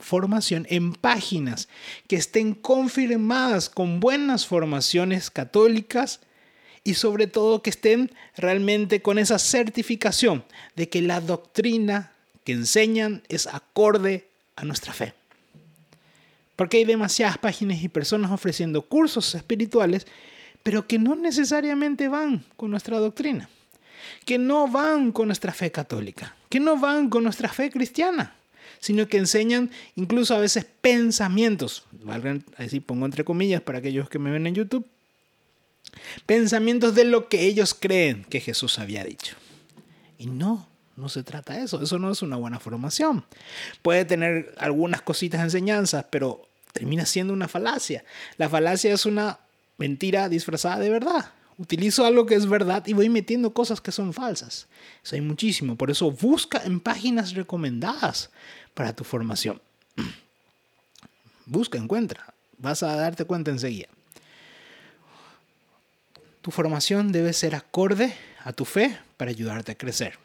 formación 0.00 0.66
en 0.70 0.94
páginas 0.94 1.68
que 2.08 2.16
estén 2.16 2.54
confirmadas 2.54 3.68
con 3.68 4.00
buenas 4.00 4.46
formaciones 4.46 5.28
católicas 5.30 6.20
y 6.84 6.94
sobre 6.94 7.26
todo 7.26 7.60
que 7.60 7.68
estén 7.68 8.10
realmente 8.34 9.02
con 9.02 9.18
esa 9.18 9.38
certificación 9.38 10.42
de 10.74 10.88
que 10.88 11.02
la 11.02 11.20
doctrina 11.20 12.14
que 12.44 12.52
enseñan 12.52 13.22
es 13.28 13.46
acorde 13.46 14.30
a 14.56 14.64
nuestra 14.64 14.94
fe. 14.94 15.12
Porque 16.56 16.78
hay 16.78 16.86
demasiadas 16.86 17.36
páginas 17.36 17.82
y 17.82 17.90
personas 17.90 18.30
ofreciendo 18.30 18.80
cursos 18.80 19.34
espirituales 19.34 20.06
pero 20.62 20.88
que 20.88 20.98
no 20.98 21.14
necesariamente 21.14 22.08
van 22.08 22.42
con 22.56 22.72
nuestra 22.72 22.98
doctrina, 22.98 23.48
que 24.24 24.38
no 24.38 24.68
van 24.68 25.12
con 25.12 25.28
nuestra 25.28 25.52
fe 25.52 25.70
católica, 25.70 26.34
que 26.48 26.60
no 26.60 26.78
van 26.78 27.08
con 27.08 27.24
nuestra 27.24 27.48
fe 27.48 27.70
cristiana, 27.70 28.34
sino 28.80 29.06
que 29.08 29.18
enseñan 29.18 29.70
incluso 29.94 30.34
a 30.34 30.38
veces 30.38 30.66
pensamientos, 30.80 31.84
así 32.56 32.80
pongo 32.80 33.06
entre 33.06 33.24
comillas 33.24 33.62
para 33.62 33.78
aquellos 33.78 34.08
que 34.08 34.18
me 34.18 34.30
ven 34.30 34.46
en 34.46 34.54
YouTube, 34.54 34.86
pensamientos 36.26 36.94
de 36.94 37.04
lo 37.04 37.28
que 37.28 37.42
ellos 37.42 37.74
creen 37.74 38.24
que 38.24 38.40
Jesús 38.40 38.78
había 38.78 39.04
dicho. 39.04 39.36
Y 40.18 40.26
no, 40.26 40.68
no 40.96 41.08
se 41.08 41.22
trata 41.22 41.54
de 41.54 41.64
eso, 41.64 41.82
eso 41.82 41.98
no 41.98 42.10
es 42.10 42.22
una 42.22 42.36
buena 42.36 42.58
formación. 42.58 43.24
Puede 43.82 44.04
tener 44.04 44.54
algunas 44.58 45.02
cositas 45.02 45.42
enseñanzas, 45.42 46.06
pero 46.10 46.48
termina 46.72 47.06
siendo 47.06 47.32
una 47.32 47.48
falacia. 47.48 48.04
La 48.36 48.48
falacia 48.48 48.92
es 48.92 49.06
una 49.06 49.40
mentira 49.78 50.28
disfrazada 50.28 50.78
de 50.78 50.90
verdad. 50.90 51.32
Utilizo 51.58 52.04
algo 52.04 52.26
que 52.26 52.34
es 52.34 52.46
verdad 52.46 52.86
y 52.86 52.92
voy 52.92 53.08
metiendo 53.08 53.54
cosas 53.54 53.80
que 53.80 53.92
son 53.92 54.12
falsas. 54.12 54.66
Eso 55.02 55.14
hay 55.14 55.22
muchísimo. 55.22 55.76
Por 55.76 55.90
eso 55.90 56.10
busca 56.10 56.62
en 56.64 56.80
páginas 56.80 57.32
recomendadas 57.34 58.30
para 58.74 58.94
tu 58.94 59.04
formación. 59.04 59.60
Busca, 61.46 61.78
encuentra. 61.78 62.34
Vas 62.58 62.82
a 62.82 62.94
darte 62.96 63.24
cuenta 63.24 63.50
enseguida. 63.50 63.88
Tu 66.42 66.50
formación 66.50 67.10
debe 67.10 67.32
ser 67.32 67.54
acorde 67.54 68.14
a 68.44 68.52
tu 68.52 68.64
fe 68.64 68.98
para 69.16 69.30
ayudarte 69.30 69.72
a 69.72 69.76
crecer. 69.76 70.18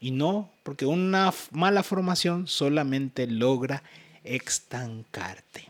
Y 0.00 0.10
no 0.10 0.50
porque 0.62 0.86
una 0.86 1.32
mala 1.52 1.82
formación 1.82 2.46
solamente 2.46 3.26
logra 3.26 3.82
estancarte. 4.24 5.69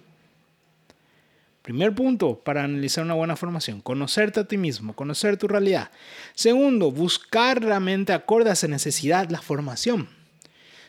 Primer 1.70 1.94
punto 1.94 2.42
para 2.42 2.64
analizar 2.64 3.04
una 3.04 3.14
buena 3.14 3.36
formación, 3.36 3.80
conocerte 3.80 4.40
a 4.40 4.44
ti 4.44 4.56
mismo, 4.56 4.96
conocer 4.96 5.36
tu 5.36 5.46
realidad. 5.46 5.92
Segundo, 6.34 6.90
buscar 6.90 7.62
realmente 7.62 8.12
acorde 8.12 8.50
a 8.50 8.54
esa 8.54 8.66
necesidad 8.66 9.30
la 9.30 9.40
formación. 9.40 10.08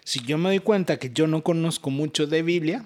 Si 0.03 0.21
yo 0.21 0.39
me 0.39 0.50
doy 0.50 0.57
cuenta 0.57 0.97
que 0.97 1.11
yo 1.11 1.27
no 1.27 1.43
conozco 1.43 1.91
mucho 1.91 2.25
de 2.25 2.41
Biblia, 2.41 2.85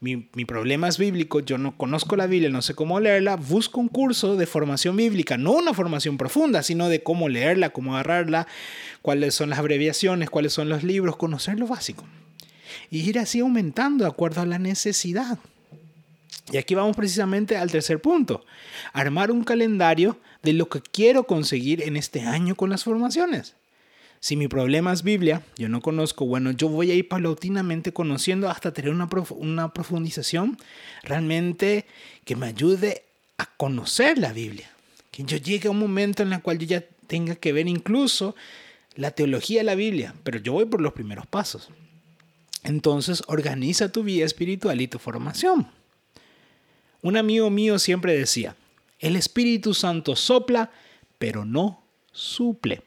mi, 0.00 0.28
mi, 0.34 0.44
problema 0.44 0.86
es 0.86 0.98
bíblico, 0.98 1.40
yo 1.40 1.56
no 1.56 1.74
conozco 1.74 2.16
la 2.16 2.26
Biblia, 2.26 2.50
no 2.50 2.60
sé 2.60 2.74
cómo 2.74 3.00
leerla, 3.00 3.36
busco 3.36 3.80
un 3.80 3.88
curso 3.88 4.36
de 4.36 4.44
formación 4.44 4.94
bíblica, 4.94 5.38
no 5.38 5.52
una 5.52 5.72
formación 5.72 6.18
profunda, 6.18 6.62
sino 6.62 6.90
de 6.90 7.02
cómo 7.02 7.30
leerla, 7.30 7.70
cómo 7.70 7.94
agarrarla, 7.94 8.46
cuáles 9.00 9.34
son 9.34 9.48
las 9.48 9.58
abreviaciones, 9.58 10.28
cuáles 10.28 10.52
son 10.52 10.68
los 10.68 10.82
libros, 10.82 11.16
conocer 11.16 11.58
lo 11.58 11.66
básico. 11.66 12.04
Y 12.90 13.08
ir 13.08 13.18
así 13.18 13.40
aumentando 13.40 14.04
de 14.04 14.10
acuerdo 14.10 14.42
a 14.42 14.46
la 14.46 14.58
necesidad. 14.58 15.38
Y 16.52 16.58
aquí 16.58 16.74
vamos 16.74 16.96
precisamente 16.96 17.56
al 17.56 17.70
tercer 17.70 18.00
punto, 18.00 18.44
armar 18.92 19.30
un 19.30 19.44
calendario 19.44 20.18
de 20.42 20.52
lo 20.52 20.68
que 20.68 20.82
quiero 20.82 21.24
conseguir 21.24 21.82
en 21.82 21.96
este 21.96 22.20
año 22.22 22.54
con 22.54 22.70
las 22.70 22.84
formaciones. 22.84 23.56
Si 24.20 24.36
mi 24.36 24.48
problema 24.48 24.92
es 24.92 25.02
Biblia, 25.02 25.42
yo 25.56 25.68
no 25.68 25.80
conozco, 25.80 26.26
bueno, 26.26 26.50
yo 26.50 26.68
voy 26.68 26.90
a 26.90 26.94
ir 26.94 27.08
paulatinamente 27.08 27.92
conociendo 27.92 28.48
hasta 28.48 28.72
tener 28.72 28.90
una, 28.90 29.08
una 29.30 29.72
profundización 29.72 30.56
realmente 31.02 31.86
que 32.24 32.36
me 32.36 32.46
ayude 32.46 33.02
a 33.36 33.46
conocer 33.56 34.18
la 34.18 34.32
Biblia. 34.32 34.70
Que 35.10 35.24
yo 35.24 35.36
llegue 35.36 35.68
a 35.68 35.70
un 35.70 35.78
momento 35.78 36.22
en 36.22 36.32
el 36.32 36.40
cual 36.40 36.58
yo 36.58 36.66
ya 36.66 36.84
tenga 37.06 37.36
que 37.36 37.52
ver 37.52 37.68
incluso 37.68 38.34
la 38.94 39.10
teología 39.10 39.60
de 39.60 39.64
la 39.64 39.74
Biblia, 39.74 40.14
pero 40.22 40.38
yo 40.38 40.52
voy 40.52 40.66
por 40.66 40.80
los 40.80 40.92
primeros 40.92 41.26
pasos. 41.26 41.68
Entonces, 42.62 43.22
organiza 43.26 43.92
tu 43.92 44.04
vida 44.04 44.24
espiritual 44.24 44.80
y 44.80 44.88
tu 44.88 44.98
formación. 44.98 45.68
Un 47.04 47.18
amigo 47.18 47.50
mío 47.50 47.78
siempre 47.78 48.16
decía, 48.16 48.56
el 48.98 49.14
Espíritu 49.14 49.74
Santo 49.74 50.16
sopla, 50.16 50.70
pero 51.18 51.44
no 51.44 51.84
suple. 52.12 52.80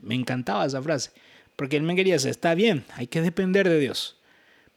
Me 0.00 0.16
encantaba 0.16 0.66
esa 0.66 0.82
frase, 0.82 1.12
porque 1.54 1.76
él 1.76 1.84
me 1.84 1.94
quería 1.94 2.14
decir, 2.14 2.30
está 2.30 2.56
bien, 2.56 2.84
hay 2.96 3.06
que 3.06 3.22
depender 3.22 3.68
de 3.68 3.78
Dios, 3.78 4.16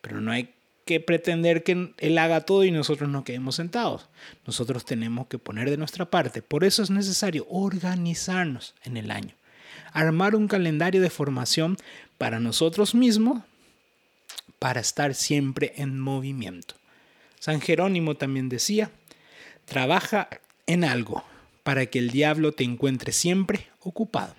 pero 0.02 0.22
no 0.22 0.32
hay 0.32 0.54
que 0.86 1.00
pretender 1.00 1.64
que 1.64 1.96
Él 1.98 2.18
haga 2.20 2.42
todo 2.42 2.64
y 2.64 2.70
nosotros 2.70 3.10
no 3.10 3.24
quedemos 3.24 3.56
sentados. 3.56 4.08
Nosotros 4.46 4.86
tenemos 4.86 5.26
que 5.26 5.40
poner 5.40 5.72
de 5.72 5.78
nuestra 5.78 6.06
parte. 6.06 6.44
Por 6.44 6.64
eso 6.64 6.84
es 6.84 6.92
necesario 6.92 7.48
organizarnos 7.50 8.76
en 8.84 8.98
el 8.98 9.10
año. 9.10 9.34
Armar 9.94 10.36
un 10.36 10.48
calendario 10.48 11.02
de 11.02 11.10
formación 11.10 11.78
para 12.20 12.40
nosotros 12.40 12.94
mismos, 12.94 13.42
para 14.60 14.80
estar 14.80 15.16
siempre 15.16 15.74
en 15.78 16.00
movimiento. 16.00 16.76
San 17.46 17.62
Jerónimo 17.62 18.16
también 18.16 18.50
decía, 18.50 18.90
trabaja 19.66 20.30
en 20.66 20.84
algo 20.84 21.24
para 21.62 21.86
que 21.86 22.00
el 22.00 22.10
diablo 22.10 22.54
te 22.54 22.64
encuentre 22.64 23.12
siempre 23.12 23.68
ocupado. 23.82 24.34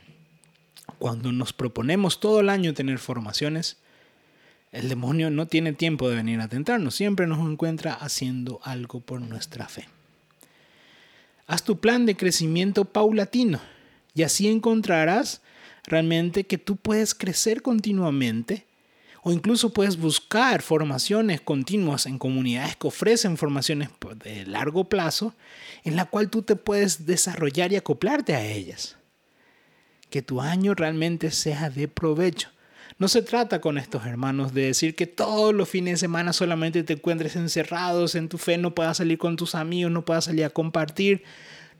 Cuando 0.98 1.30
nos 1.30 1.52
proponemos 1.52 2.18
todo 2.18 2.40
el 2.40 2.48
año 2.48 2.74
tener 2.74 2.98
formaciones, 2.98 3.76
el 4.72 4.88
demonio 4.88 5.30
no 5.30 5.46
tiene 5.46 5.72
tiempo 5.72 6.10
de 6.10 6.16
venir 6.16 6.40
a 6.40 6.48
tentarnos, 6.48 6.96
siempre 6.96 7.28
nos 7.28 7.48
encuentra 7.48 7.94
haciendo 7.94 8.58
algo 8.64 8.98
por 8.98 9.20
nuestra 9.20 9.68
fe. 9.68 9.86
Haz 11.46 11.62
tu 11.62 11.78
plan 11.78 12.06
de 12.06 12.16
crecimiento 12.16 12.86
paulatino 12.86 13.60
y 14.16 14.24
así 14.24 14.48
encontrarás 14.48 15.42
realmente 15.84 16.42
que 16.42 16.58
tú 16.58 16.74
puedes 16.74 17.14
crecer 17.14 17.62
continuamente 17.62 18.65
o 19.28 19.32
incluso 19.32 19.70
puedes 19.70 19.96
buscar 19.96 20.62
formaciones 20.62 21.40
continuas 21.40 22.06
en 22.06 22.16
comunidades 22.16 22.76
que 22.76 22.86
ofrecen 22.86 23.36
formaciones 23.36 23.88
de 24.22 24.46
largo 24.46 24.88
plazo 24.88 25.34
en 25.82 25.96
la 25.96 26.04
cual 26.04 26.30
tú 26.30 26.42
te 26.42 26.54
puedes 26.54 27.06
desarrollar 27.06 27.72
y 27.72 27.76
acoplarte 27.76 28.36
a 28.36 28.46
ellas 28.46 28.96
que 30.10 30.22
tu 30.22 30.40
año 30.40 30.76
realmente 30.76 31.32
sea 31.32 31.70
de 31.70 31.88
provecho. 31.88 32.50
No 32.98 33.08
se 33.08 33.20
trata 33.20 33.60
con 33.60 33.78
estos 33.78 34.06
hermanos 34.06 34.54
de 34.54 34.66
decir 34.66 34.94
que 34.94 35.08
todos 35.08 35.52
los 35.52 35.68
fines 35.68 35.94
de 35.94 35.98
semana 36.06 36.32
solamente 36.32 36.84
te 36.84 36.92
encuentres 36.92 37.34
encerrados 37.34 38.14
en 38.14 38.28
tu 38.28 38.38
fe, 38.38 38.58
no 38.58 38.76
puedas 38.76 38.98
salir 38.98 39.18
con 39.18 39.34
tus 39.34 39.56
amigos, 39.56 39.90
no 39.90 40.04
puedas 40.04 40.26
salir 40.26 40.44
a 40.44 40.50
compartir. 40.50 41.24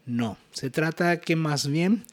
No, 0.05 0.37
se 0.51 0.69
trata 0.69 1.21
que 1.21 1.37
más 1.37 1.69
bien 1.69 2.07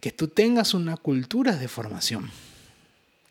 que 0.00 0.12
tú 0.12 0.28
tengas 0.28 0.72
una 0.72 0.96
cultura 0.96 1.56
de 1.56 1.68
formación, 1.68 2.30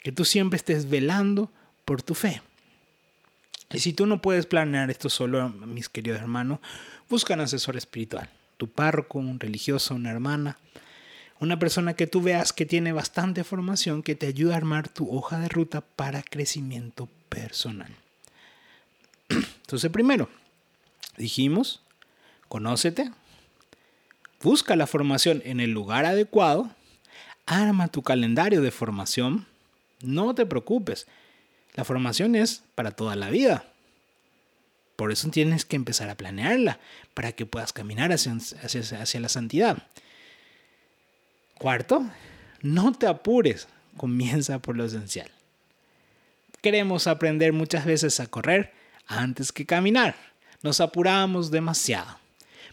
que 0.09 0.15
tú 0.15 0.25
siempre 0.25 0.57
estés 0.57 0.89
velando 0.89 1.51
por 1.85 2.01
tu 2.01 2.15
fe. 2.15 2.41
Y 3.71 3.77
si 3.77 3.93
tú 3.93 4.07
no 4.07 4.23
puedes 4.23 4.47
planear 4.47 4.89
esto 4.89 5.07
solo, 5.07 5.49
mis 5.49 5.87
queridos 5.87 6.19
hermanos, 6.19 6.57
busca 7.07 7.35
un 7.35 7.41
asesor 7.41 7.77
espiritual, 7.77 8.27
tu 8.57 8.67
párroco, 8.67 9.19
un 9.19 9.39
religioso, 9.39 9.93
una 9.93 10.09
hermana, 10.09 10.57
una 11.39 11.59
persona 11.59 11.93
que 11.93 12.07
tú 12.07 12.23
veas 12.23 12.53
que 12.53 12.65
tiene 12.65 12.91
bastante 12.91 13.43
formación 13.43 14.01
que 14.01 14.15
te 14.15 14.25
ayuda 14.25 14.55
a 14.55 14.57
armar 14.57 14.89
tu 14.89 15.15
hoja 15.15 15.37
de 15.37 15.47
ruta 15.47 15.81
para 15.81 16.23
crecimiento 16.23 17.07
personal. 17.29 17.93
Entonces, 19.29 19.91
primero, 19.91 20.27
dijimos, 21.17 21.83
conócete, 22.47 23.11
busca 24.41 24.75
la 24.75 24.87
formación 24.87 25.43
en 25.45 25.59
el 25.59 25.69
lugar 25.69 26.05
adecuado, 26.05 26.71
arma 27.45 27.89
tu 27.89 28.01
calendario 28.01 28.63
de 28.63 28.71
formación, 28.71 29.45
no 30.01 30.33
te 30.35 30.45
preocupes, 30.45 31.07
la 31.75 31.83
formación 31.83 32.35
es 32.35 32.63
para 32.75 32.91
toda 32.91 33.15
la 33.15 33.29
vida. 33.29 33.65
Por 34.95 35.12
eso 35.12 35.29
tienes 35.29 35.63
que 35.63 35.75
empezar 35.75 36.09
a 36.09 36.17
planearla 36.17 36.79
para 37.13 37.31
que 37.31 37.45
puedas 37.45 37.71
caminar 37.71 38.12
hacia, 38.12 38.33
hacia, 38.33 39.01
hacia 39.01 39.19
la 39.19 39.29
santidad. 39.29 39.77
Cuarto, 41.57 42.05
no 42.62 42.91
te 42.91 43.07
apures, 43.07 43.67
comienza 43.95 44.59
por 44.59 44.75
lo 44.75 44.85
esencial. 44.85 45.29
Queremos 46.62 47.07
aprender 47.07 47.53
muchas 47.53 47.85
veces 47.85 48.19
a 48.19 48.27
correr 48.27 48.73
antes 49.07 49.51
que 49.51 49.65
caminar. 49.65 50.15
Nos 50.62 50.81
apuramos 50.81 51.51
demasiado. 51.51 52.19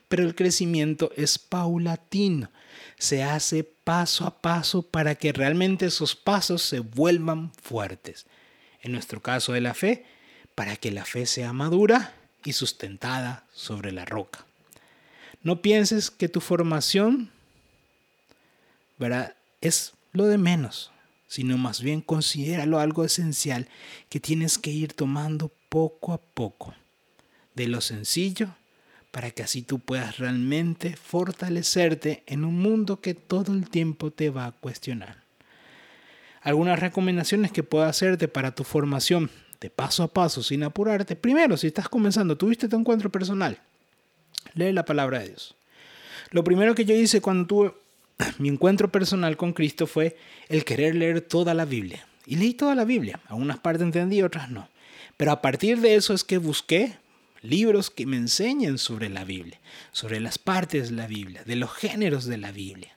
Pero 0.08 0.24
el 0.24 0.34
crecimiento 0.34 1.12
es 1.16 1.38
paulatino. 1.38 2.50
Se 2.98 3.22
hace 3.22 3.64
paso 3.64 4.26
a 4.26 4.40
paso 4.40 4.82
para 4.82 5.14
que 5.14 5.32
realmente 5.32 5.86
esos 5.86 6.16
pasos 6.16 6.62
se 6.62 6.80
vuelvan 6.80 7.52
fuertes. 7.62 8.26
En 8.82 8.92
nuestro 8.92 9.22
caso 9.22 9.52
de 9.52 9.60
la 9.60 9.74
fe, 9.74 10.04
para 10.54 10.76
que 10.76 10.90
la 10.90 11.04
fe 11.04 11.26
sea 11.26 11.52
madura 11.52 12.14
y 12.44 12.52
sustentada 12.52 13.44
sobre 13.52 13.92
la 13.92 14.04
roca. 14.04 14.46
No 15.42 15.62
pienses 15.62 16.10
que 16.10 16.28
tu 16.28 16.40
formación. 16.40 17.30
Es 19.60 19.92
lo 20.12 20.26
de 20.26 20.38
menos, 20.38 20.92
sino 21.28 21.58
más 21.58 21.82
bien 21.82 22.00
considéralo 22.00 22.78
algo 22.78 23.04
esencial 23.04 23.68
que 24.08 24.20
tienes 24.20 24.58
que 24.58 24.70
ir 24.70 24.92
tomando 24.94 25.52
poco 25.68 26.12
a 26.12 26.18
poco, 26.18 26.74
de 27.54 27.68
lo 27.68 27.80
sencillo, 27.80 28.54
para 29.16 29.30
que 29.30 29.42
así 29.42 29.62
tú 29.62 29.78
puedas 29.78 30.18
realmente 30.18 30.94
fortalecerte 30.94 32.22
en 32.26 32.44
un 32.44 32.60
mundo 32.60 33.00
que 33.00 33.14
todo 33.14 33.54
el 33.54 33.70
tiempo 33.70 34.10
te 34.10 34.28
va 34.28 34.44
a 34.44 34.52
cuestionar. 34.52 35.22
Algunas 36.42 36.78
recomendaciones 36.78 37.50
que 37.50 37.62
puedo 37.62 37.86
hacerte 37.86 38.28
para 38.28 38.54
tu 38.54 38.62
formación 38.62 39.30
de 39.58 39.70
paso 39.70 40.02
a 40.02 40.08
paso 40.08 40.42
sin 40.42 40.64
apurarte. 40.64 41.16
Primero, 41.16 41.56
si 41.56 41.68
estás 41.68 41.88
comenzando, 41.88 42.36
tuviste 42.36 42.68
tu 42.68 42.76
encuentro 42.76 43.10
personal, 43.10 43.58
lee 44.52 44.72
la 44.72 44.84
palabra 44.84 45.20
de 45.20 45.28
Dios. 45.28 45.54
Lo 46.30 46.44
primero 46.44 46.74
que 46.74 46.84
yo 46.84 46.94
hice 46.94 47.22
cuando 47.22 47.46
tuve 47.46 47.74
mi 48.38 48.50
encuentro 48.50 48.92
personal 48.92 49.38
con 49.38 49.54
Cristo 49.54 49.86
fue 49.86 50.18
el 50.50 50.66
querer 50.66 50.94
leer 50.94 51.22
toda 51.22 51.54
la 51.54 51.64
Biblia. 51.64 52.06
Y 52.26 52.36
leí 52.36 52.52
toda 52.52 52.74
la 52.74 52.84
Biblia. 52.84 53.18
Algunas 53.28 53.60
partes 53.60 53.80
entendí, 53.80 54.20
otras 54.20 54.50
no. 54.50 54.68
Pero 55.16 55.32
a 55.32 55.40
partir 55.40 55.80
de 55.80 55.94
eso 55.94 56.12
es 56.12 56.22
que 56.22 56.36
busqué 56.36 56.98
libros 57.48 57.90
que 57.90 58.06
me 58.06 58.16
enseñen 58.16 58.78
sobre 58.78 59.08
la 59.08 59.24
Biblia, 59.24 59.60
sobre 59.92 60.20
las 60.20 60.38
partes 60.38 60.90
de 60.90 60.96
la 60.96 61.06
Biblia, 61.06 61.42
de 61.44 61.56
los 61.56 61.72
géneros 61.72 62.26
de 62.26 62.38
la 62.38 62.52
Biblia. 62.52 62.96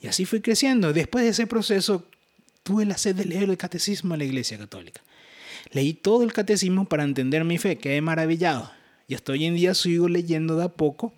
Y 0.00 0.08
así 0.08 0.24
fui 0.24 0.40
creciendo. 0.40 0.92
Después 0.92 1.24
de 1.24 1.30
ese 1.30 1.46
proceso 1.46 2.06
tuve 2.62 2.84
la 2.84 2.98
sed 2.98 3.14
de 3.16 3.24
leer 3.24 3.44
el 3.44 3.56
catecismo 3.56 4.14
de 4.14 4.18
la 4.18 4.24
Iglesia 4.24 4.58
Católica. 4.58 5.00
Leí 5.70 5.94
todo 5.94 6.22
el 6.22 6.32
catecismo 6.32 6.86
para 6.86 7.04
entender 7.04 7.44
mi 7.44 7.58
fe, 7.58 7.78
quedé 7.78 8.00
maravillado. 8.00 8.70
Y 9.08 9.14
hasta 9.14 9.32
hoy 9.32 9.44
en 9.44 9.54
día 9.54 9.74
sigo 9.74 10.08
leyendo 10.08 10.56
de 10.56 10.64
a 10.64 10.68
poco 10.68 11.14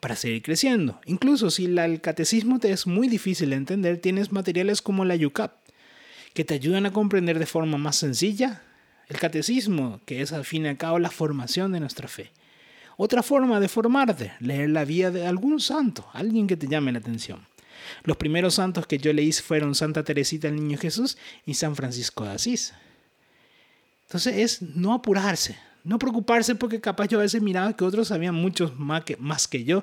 para 0.00 0.16
seguir 0.16 0.42
creciendo. 0.42 1.00
Incluso 1.06 1.50
si 1.50 1.66
el 1.66 2.00
catecismo 2.00 2.58
te 2.58 2.72
es 2.72 2.86
muy 2.86 3.08
difícil 3.08 3.50
de 3.50 3.56
entender, 3.56 3.98
tienes 3.98 4.32
materiales 4.32 4.82
como 4.82 5.04
la 5.04 5.16
YUCAP, 5.16 5.52
que 6.34 6.44
te 6.44 6.54
ayudan 6.54 6.86
a 6.86 6.92
comprender 6.92 7.38
de 7.38 7.46
forma 7.46 7.78
más 7.78 7.96
sencilla 7.96 8.62
el 9.10 9.18
catecismo, 9.18 10.00
que 10.06 10.22
es 10.22 10.32
al 10.32 10.44
fin 10.44 10.64
y 10.64 10.68
al 10.68 10.76
cabo 10.76 11.00
la 11.00 11.10
formación 11.10 11.72
de 11.72 11.80
nuestra 11.80 12.06
fe. 12.06 12.30
Otra 12.96 13.24
forma 13.24 13.58
de 13.58 13.68
formarte, 13.68 14.32
leer 14.38 14.70
la 14.70 14.84
vida 14.84 15.10
de 15.10 15.26
algún 15.26 15.58
santo, 15.58 16.08
alguien 16.12 16.46
que 16.46 16.56
te 16.56 16.68
llame 16.68 16.92
la 16.92 17.00
atención. 17.00 17.44
Los 18.04 18.16
primeros 18.16 18.54
santos 18.54 18.86
que 18.86 18.98
yo 18.98 19.12
leí 19.12 19.32
fueron 19.32 19.74
Santa 19.74 20.04
Teresita 20.04 20.46
el 20.46 20.54
Niño 20.54 20.78
Jesús 20.78 21.18
y 21.44 21.54
San 21.54 21.74
Francisco 21.74 22.24
de 22.24 22.30
Asís. 22.30 22.72
Entonces 24.06 24.36
es 24.36 24.62
no 24.62 24.94
apurarse, 24.94 25.58
No 25.82 25.98
preocuparse 25.98 26.54
porque 26.54 26.80
capaz 26.80 27.08
yo 27.08 27.18
a 27.18 27.22
veces 27.22 27.42
miraba 27.42 27.74
que 27.74 27.84
otros 27.84 28.08
sabían 28.08 28.34
muchos 28.34 28.78
más 28.78 29.02
que, 29.02 29.16
más 29.16 29.48
que 29.48 29.64
yo 29.64 29.82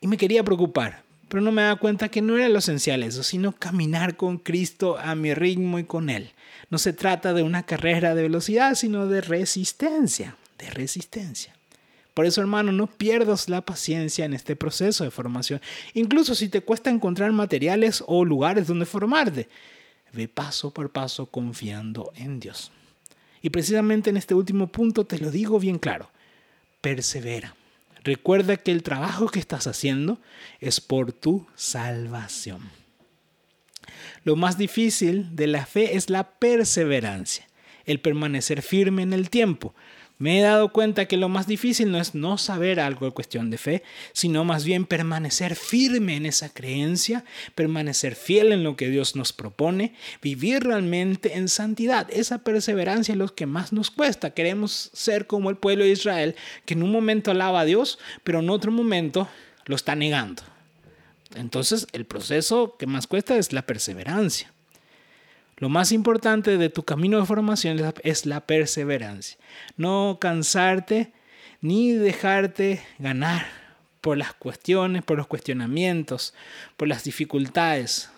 y 0.00 0.08
me 0.08 0.16
quería 0.16 0.44
preocupar, 0.44 1.04
pero 1.30 1.40
no 1.42 1.52
me 1.52 1.62
daba 1.62 1.76
cuenta 1.76 2.08
que 2.08 2.22
no 2.22 2.36
era 2.36 2.48
lo 2.48 2.58
esencial 2.58 3.04
eso, 3.04 3.22
sino 3.22 3.52
caminar 3.52 4.16
con 4.16 4.38
Cristo 4.38 4.98
a 4.98 5.14
mi 5.14 5.32
ritmo 5.32 5.78
y 5.78 5.84
con 5.84 6.10
Él. 6.10 6.32
No 6.70 6.78
se 6.78 6.92
trata 6.92 7.32
de 7.32 7.44
una 7.44 7.62
carrera 7.62 8.16
de 8.16 8.22
velocidad, 8.22 8.74
sino 8.74 9.06
de 9.06 9.20
resistencia, 9.20 10.36
de 10.58 10.70
resistencia. 10.70 11.54
Por 12.14 12.26
eso, 12.26 12.40
hermano, 12.40 12.72
no 12.72 12.88
pierdas 12.88 13.48
la 13.48 13.60
paciencia 13.60 14.24
en 14.24 14.34
este 14.34 14.56
proceso 14.56 15.04
de 15.04 15.12
formación. 15.12 15.60
Incluso 15.94 16.34
si 16.34 16.48
te 16.48 16.62
cuesta 16.62 16.90
encontrar 16.90 17.30
materiales 17.30 18.02
o 18.08 18.24
lugares 18.24 18.66
donde 18.66 18.84
formarte, 18.84 19.48
ve 20.12 20.26
paso 20.26 20.72
por 20.72 20.90
paso 20.90 21.26
confiando 21.26 22.12
en 22.16 22.40
Dios. 22.40 22.72
Y 23.40 23.50
precisamente 23.50 24.10
en 24.10 24.16
este 24.16 24.34
último 24.34 24.66
punto 24.66 25.06
te 25.06 25.18
lo 25.20 25.30
digo 25.30 25.60
bien 25.60 25.78
claro, 25.78 26.10
persevera. 26.80 27.54
Recuerda 28.02 28.56
que 28.56 28.72
el 28.72 28.82
trabajo 28.82 29.28
que 29.28 29.40
estás 29.40 29.66
haciendo 29.66 30.20
es 30.58 30.80
por 30.80 31.12
tu 31.12 31.46
salvación. 31.54 32.70
Lo 34.24 34.36
más 34.36 34.56
difícil 34.56 35.34
de 35.36 35.46
la 35.46 35.66
fe 35.66 35.96
es 35.96 36.10
la 36.10 36.38
perseverancia, 36.38 37.46
el 37.84 38.00
permanecer 38.00 38.62
firme 38.62 39.02
en 39.02 39.12
el 39.12 39.30
tiempo, 39.30 39.74
me 40.20 40.38
he 40.38 40.42
dado 40.42 40.70
cuenta 40.70 41.06
que 41.06 41.16
lo 41.16 41.30
más 41.30 41.46
difícil 41.46 41.90
no 41.90 41.98
es 41.98 42.14
no 42.14 42.36
saber 42.36 42.78
algo 42.78 43.06
de 43.06 43.12
cuestión 43.12 43.48
de 43.48 43.56
fe, 43.56 43.82
sino 44.12 44.44
más 44.44 44.66
bien 44.66 44.84
permanecer 44.84 45.56
firme 45.56 46.14
en 46.14 46.26
esa 46.26 46.50
creencia, 46.50 47.24
permanecer 47.54 48.14
fiel 48.14 48.52
en 48.52 48.62
lo 48.62 48.76
que 48.76 48.90
Dios 48.90 49.16
nos 49.16 49.32
propone, 49.32 49.94
vivir 50.20 50.62
realmente 50.62 51.38
en 51.38 51.48
santidad. 51.48 52.06
Esa 52.12 52.44
perseverancia 52.44 53.12
es 53.12 53.18
lo 53.18 53.34
que 53.34 53.46
más 53.46 53.72
nos 53.72 53.90
cuesta. 53.90 54.34
Queremos 54.34 54.90
ser 54.92 55.26
como 55.26 55.48
el 55.48 55.56
pueblo 55.56 55.84
de 55.84 55.92
Israel, 55.92 56.36
que 56.66 56.74
en 56.74 56.82
un 56.82 56.92
momento 56.92 57.30
alaba 57.30 57.60
a 57.60 57.64
Dios, 57.64 57.98
pero 58.22 58.40
en 58.40 58.50
otro 58.50 58.70
momento 58.70 59.26
lo 59.64 59.74
está 59.74 59.94
negando. 59.94 60.42
Entonces 61.34 61.86
el 61.92 62.04
proceso 62.04 62.76
que 62.78 62.86
más 62.86 63.06
cuesta 63.06 63.38
es 63.38 63.54
la 63.54 63.62
perseverancia. 63.62 64.52
Lo 65.60 65.68
más 65.68 65.92
importante 65.92 66.56
de 66.56 66.70
tu 66.70 66.84
camino 66.84 67.20
de 67.20 67.26
formación 67.26 67.78
es 68.02 68.24
la 68.24 68.40
perseverancia. 68.40 69.36
No 69.76 70.16
cansarte 70.18 71.12
ni 71.60 71.92
dejarte 71.92 72.82
ganar 72.98 73.46
por 74.00 74.16
las 74.16 74.32
cuestiones, 74.32 75.04
por 75.04 75.18
los 75.18 75.26
cuestionamientos, 75.26 76.32
por 76.78 76.88
las 76.88 77.04
dificultades, 77.04 78.08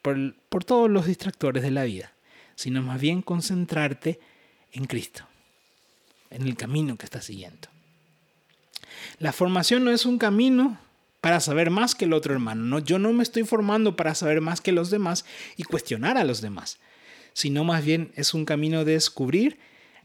por, 0.00 0.34
por 0.48 0.64
todos 0.64 0.88
los 0.88 1.04
distractores 1.04 1.62
de 1.62 1.70
la 1.70 1.84
vida, 1.84 2.12
sino 2.54 2.80
más 2.80 2.98
bien 2.98 3.20
concentrarte 3.20 4.18
en 4.72 4.86
Cristo, 4.86 5.26
en 6.30 6.46
el 6.46 6.56
camino 6.56 6.96
que 6.96 7.04
estás 7.04 7.26
siguiendo. 7.26 7.68
La 9.18 9.34
formación 9.34 9.84
no 9.84 9.90
es 9.90 10.06
un 10.06 10.16
camino 10.16 10.78
para 11.20 11.40
saber 11.40 11.68
más 11.68 11.94
que 11.94 12.06
el 12.06 12.14
otro 12.14 12.32
hermano. 12.32 12.62
No, 12.62 12.78
yo 12.78 12.98
no 12.98 13.12
me 13.12 13.22
estoy 13.22 13.44
formando 13.44 13.96
para 13.96 14.14
saber 14.14 14.40
más 14.40 14.62
que 14.62 14.72
los 14.72 14.88
demás 14.88 15.26
y 15.58 15.64
cuestionar 15.64 16.16
a 16.16 16.24
los 16.24 16.40
demás 16.40 16.78
sino 17.36 17.64
más 17.64 17.84
bien 17.84 18.12
es 18.16 18.32
un 18.32 18.46
camino 18.46 18.86
de 18.86 18.92
descubrir 18.92 19.58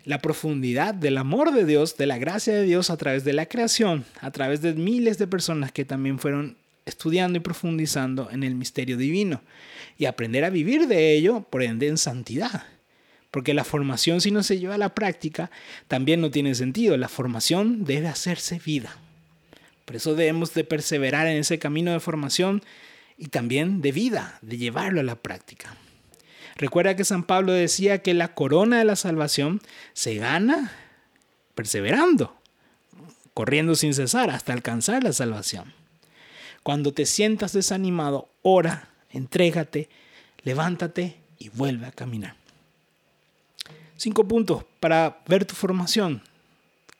la 0.03 0.19
profundidad 0.19 0.93
del 0.93 1.17
amor 1.17 1.53
de 1.53 1.63
Dios, 1.63 1.95
de 1.95 2.05
la 2.05 2.17
gracia 2.17 2.53
de 2.53 2.63
Dios 2.63 2.89
a 2.89 2.97
través 2.97 3.23
de 3.23 3.31
la 3.31 3.45
creación, 3.45 4.03
a 4.19 4.31
través 4.31 4.61
de 4.61 4.73
miles 4.73 5.17
de 5.17 5.27
personas 5.27 5.71
que 5.71 5.85
también 5.85 6.19
fueron 6.19 6.57
estudiando 6.85 7.37
y 7.37 7.39
profundizando 7.39 8.29
en 8.31 8.43
el 8.43 8.55
misterio 8.55 8.97
divino 8.97 9.41
y 9.97 10.07
aprender 10.07 10.43
a 10.43 10.49
vivir 10.49 10.89
de 10.89 11.13
ello, 11.13 11.47
por 11.49 11.63
ende, 11.63 11.87
en 11.87 11.97
santidad. 11.97 12.65
Porque 13.31 13.53
la 13.53 13.63
formación, 13.63 14.19
si 14.19 14.29
no 14.29 14.43
se 14.43 14.59
lleva 14.59 14.75
a 14.75 14.77
la 14.77 14.93
práctica, 14.93 15.51
también 15.87 16.19
no 16.19 16.31
tiene 16.31 16.53
sentido. 16.53 16.97
La 16.97 17.07
formación 17.07 17.85
debe 17.85 18.09
hacerse 18.09 18.59
vida. 18.59 18.97
Por 19.85 19.95
eso 19.95 20.15
debemos 20.15 20.53
de 20.53 20.65
perseverar 20.65 21.27
en 21.27 21.37
ese 21.37 21.59
camino 21.59 21.93
de 21.93 22.01
formación 22.01 22.61
y 23.17 23.27
también 23.27 23.79
de 23.79 23.93
vida, 23.93 24.37
de 24.41 24.57
llevarlo 24.57 24.99
a 24.99 25.03
la 25.03 25.15
práctica. 25.15 25.77
Recuerda 26.55 26.95
que 26.95 27.03
San 27.03 27.23
Pablo 27.23 27.53
decía 27.53 28.01
que 28.01 28.13
la 28.13 28.33
corona 28.33 28.79
de 28.79 28.85
la 28.85 28.95
salvación 28.95 29.61
se 29.93 30.15
gana 30.15 30.71
perseverando, 31.55 32.35
corriendo 33.33 33.75
sin 33.75 33.93
cesar 33.93 34.29
hasta 34.29 34.53
alcanzar 34.53 35.03
la 35.03 35.13
salvación. 35.13 35.73
Cuando 36.63 36.93
te 36.93 37.05
sientas 37.05 37.53
desanimado, 37.53 38.29
ora, 38.41 38.89
entrégate, 39.09 39.89
levántate 40.43 41.17
y 41.39 41.49
vuelve 41.49 41.87
a 41.87 41.91
caminar. 41.91 42.35
Cinco 43.97 44.27
puntos 44.27 44.63
para 44.79 45.19
ver 45.27 45.45
tu 45.45 45.55
formación 45.55 46.23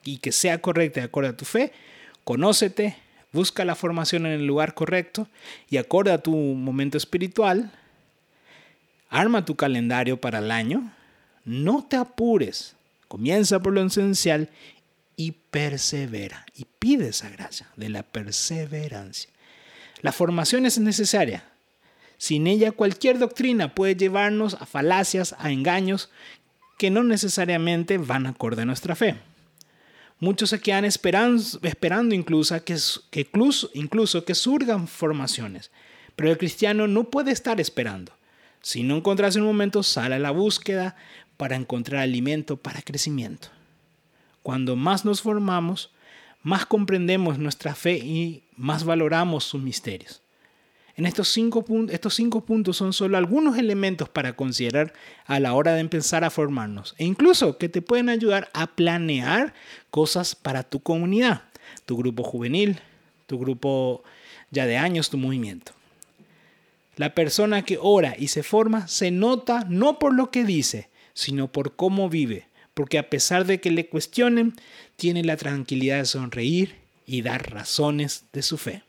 y 0.04 0.18
que 0.18 0.32
sea 0.32 0.62
correcta 0.62 1.00
de 1.00 1.08
acuerdo 1.08 1.32
a 1.32 1.38
tu 1.38 1.46
fe. 1.46 1.72
Conócete, 2.24 2.98
busca 3.32 3.66
la 3.66 3.76
formación 3.76 4.26
en 4.26 4.34
el 4.34 4.46
lugar 4.46 4.74
correcto 4.74 5.28
y 5.70 5.78
acorde 5.78 6.12
a 6.12 6.22
tu 6.22 6.36
momento 6.36 6.98
espiritual, 6.98 7.72
Arma 9.12 9.45
tu 9.45 9.56
calendario 9.56 10.19
para 10.19 10.39
el 10.39 10.50
año. 10.50 10.91
No 11.43 11.86
te 11.88 11.97
apures. 11.97 12.76
Comienza 13.10 13.62
por 13.62 13.74
lo 13.74 13.84
esencial 13.84 14.50
y 15.17 15.34
persevera. 15.34 16.45
Y 16.56 16.65
pide 16.80 17.10
esa 17.10 17.30
gracia 17.30 17.67
de 17.76 17.89
la 17.89 18.04
perseverancia. 18.04 19.30
La 20.02 20.13
formación 20.13 20.65
es 20.65 20.80
necesaria. 20.80 21.43
Sin 22.17 22.47
ella 22.47 22.71
cualquier 22.71 23.19
doctrina 23.19 23.76
puede 23.76 23.95
llevarnos 23.95 24.54
a 24.56 24.65
falacias, 24.65 25.36
a 25.38 25.52
engaños 25.52 26.10
que 26.78 26.89
no 26.89 27.04
necesariamente 27.04 27.97
van 27.97 28.26
acorde 28.26 28.62
a 28.62 28.65
nuestra 28.65 28.95
fe. 28.95 29.17
Muchos 30.19 30.52
se 30.52 30.60
quedan 30.62 30.86
esperando, 30.86 32.15
incluso, 32.15 32.63
que, 32.63 32.78
que 33.10 33.30
incluso 33.74 34.24
que 34.24 34.36
surgan 34.36 34.88
formaciones, 34.88 35.69
pero 36.15 36.30
el 36.30 36.38
cristiano 36.38 36.88
no 36.88 37.10
puede 37.10 37.32
estar 37.32 37.60
esperando. 37.60 38.13
Si 38.62 38.84
no 38.84 38.97
encontrase 38.97 39.39
un 39.39 39.45
momento, 39.45 39.84
sale 39.84 40.15
a 40.15 40.19
la 40.19 40.32
búsqueda 40.32 40.95
para 41.38 41.56
encontrar 41.56 42.02
alimento 42.02 42.58
para 42.58 42.82
crecimiento. 42.82 43.47
Cuando 44.43 44.76
más 44.76 45.06
nos 45.06 45.21
formamos, 45.21 45.91
más 46.43 46.65
comprendemos 46.65 47.39
nuestra 47.39 47.76
fe 47.76 47.97
y 47.97 48.43
más 48.56 48.84
valoramos 48.84 49.43
sus 49.43 49.62
misterios. 49.62 50.21
En 50.95 51.06
estos 51.06 51.30
cinco, 51.30 51.65
estos 51.89 52.13
cinco 52.15 52.41
puntos 52.41 52.78
son 52.78 52.93
solo 52.93 53.17
algunos 53.17 53.58
elementos 53.58 54.10
para 54.10 54.36
considerar 54.36 54.93
a 55.26 55.39
la 55.39 55.54
hora 55.54 55.74
de 55.74 55.80
empezar 55.80 56.24
a 56.24 56.30
formarnos 56.30 56.93
e 56.97 57.06
incluso 57.06 57.58
que 57.58 57.69
te 57.69 57.82
pueden 57.82 58.10
ayudar 58.10 58.50
a 58.54 58.67
planear 58.67 59.54
cosas 59.89 60.36
para 60.36 60.63
tu 60.63 60.82
comunidad, 60.82 61.43
tu 61.86 61.97
grupo 61.97 62.24
juvenil, 62.24 62.80
tu 63.26 63.39
grupo 63.39 64.04
ya 64.52 64.65
de 64.65 64.78
años, 64.78 65.10
tu 65.10 65.17
movimiento. 65.17 65.71
La 66.95 67.15
persona 67.15 67.63
que 67.63 67.77
ora 67.80 68.15
y 68.17 68.27
se 68.27 68.43
forma 68.43 68.88
se 68.88 69.12
nota 69.12 69.65
no 69.69 69.99
por 69.99 70.13
lo 70.13 70.32
que 70.32 70.43
dice, 70.43 70.89
sino 71.13 71.51
por 71.51 71.75
cómo 71.75 72.10
vive, 72.10 72.47
porque 72.73 72.97
a 72.97 73.10
pesar 73.10 73.45
de 73.45 73.60
que 73.60 73.71
le 73.71 73.88
cuestionen, 73.88 74.54
tiene 74.95 75.23
la 75.23 75.38
tranquilidad 75.38 75.97
de 75.97 76.06
sonreír 76.06 76.75
y 77.06 77.21
dar 77.21 77.51
razones 77.51 78.25
de 78.34 78.41
su 78.41 78.58
fe. 78.58 78.84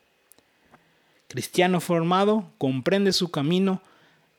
Cristiano 1.28 1.80
formado 1.80 2.52
comprende 2.58 3.12
su 3.12 3.30
camino 3.30 3.82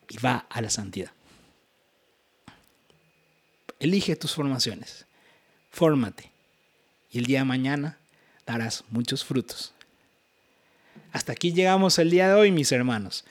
y 0.09 0.17
va 0.17 0.45
a 0.49 0.61
la 0.61 0.69
santidad. 0.69 1.11
Elige 3.79 4.15
tus 4.15 4.35
formaciones, 4.35 5.05
fórmate 5.71 6.31
y 7.11 7.19
el 7.19 7.25
día 7.25 7.39
de 7.39 7.45
mañana 7.45 7.97
darás 8.45 8.83
muchos 8.89 9.23
frutos. 9.23 9.73
Hasta 11.11 11.31
aquí 11.31 11.53
llegamos 11.53 11.99
el 11.99 12.09
día 12.09 12.27
de 12.27 12.33
hoy, 12.33 12.51
mis 12.51 12.71
hermanos. 12.71 13.23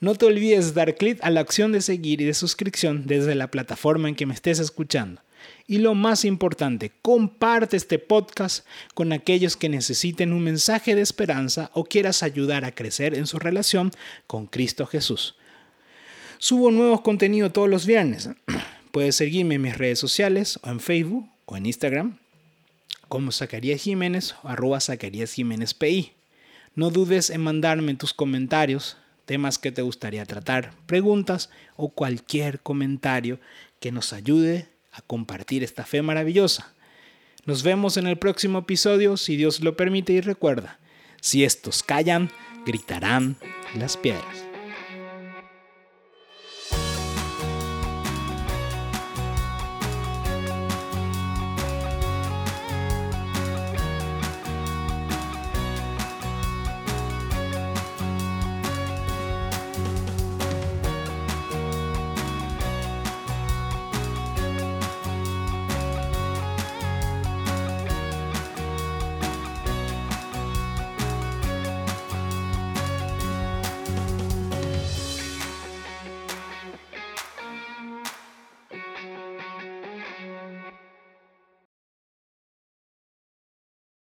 No 0.00 0.14
te 0.14 0.24
olvides 0.24 0.72
dar 0.72 0.96
clic 0.96 1.18
a 1.20 1.28
la 1.28 1.42
opción 1.42 1.72
de 1.72 1.82
seguir 1.82 2.22
y 2.22 2.24
de 2.24 2.32
suscripción 2.32 3.06
desde 3.06 3.34
la 3.34 3.50
plataforma 3.50 4.08
en 4.08 4.14
que 4.14 4.24
me 4.24 4.32
estés 4.32 4.58
escuchando. 4.58 5.20
Y 5.66 5.76
lo 5.76 5.94
más 5.94 6.24
importante, 6.24 6.90
comparte 7.02 7.76
este 7.76 7.98
podcast 7.98 8.66
con 8.94 9.12
aquellos 9.12 9.58
que 9.58 9.68
necesiten 9.68 10.32
un 10.32 10.42
mensaje 10.42 10.94
de 10.94 11.02
esperanza 11.02 11.70
o 11.74 11.84
quieras 11.84 12.22
ayudar 12.22 12.64
a 12.64 12.74
crecer 12.74 13.14
en 13.14 13.26
su 13.26 13.38
relación 13.38 13.90
con 14.26 14.46
Cristo 14.46 14.86
Jesús. 14.86 15.36
Subo 16.38 16.70
nuevos 16.70 17.02
contenidos 17.02 17.52
todos 17.52 17.68
los 17.68 17.84
viernes. 17.84 18.30
Puedes 18.92 19.16
seguirme 19.16 19.56
en 19.56 19.62
mis 19.62 19.76
redes 19.76 19.98
sociales 19.98 20.58
o 20.62 20.70
en 20.70 20.80
Facebook 20.80 21.28
o 21.44 21.58
en 21.58 21.66
Instagram 21.66 22.18
como 23.08 23.32
Zacarías 23.32 23.82
Jiménez 23.82 24.34
o 24.42 24.48
arroba. 24.48 24.78
No 26.74 26.90
dudes 26.90 27.28
en 27.28 27.40
mandarme 27.42 27.94
tus 27.96 28.14
comentarios 28.14 28.96
temas 29.30 29.58
que 29.58 29.70
te 29.70 29.82
gustaría 29.82 30.26
tratar, 30.26 30.72
preguntas 30.86 31.50
o 31.76 31.90
cualquier 31.90 32.58
comentario 32.58 33.38
que 33.78 33.92
nos 33.92 34.12
ayude 34.12 34.66
a 34.90 35.02
compartir 35.02 35.62
esta 35.62 35.84
fe 35.84 36.02
maravillosa. 36.02 36.74
Nos 37.44 37.62
vemos 37.62 37.96
en 37.96 38.08
el 38.08 38.18
próximo 38.18 38.58
episodio, 38.58 39.16
si 39.16 39.36
Dios 39.36 39.60
lo 39.60 39.76
permite 39.76 40.12
y 40.14 40.20
recuerda, 40.20 40.80
si 41.20 41.44
estos 41.44 41.84
callan, 41.84 42.32
gritarán 42.66 43.36
las 43.76 43.96
piedras. 43.96 44.49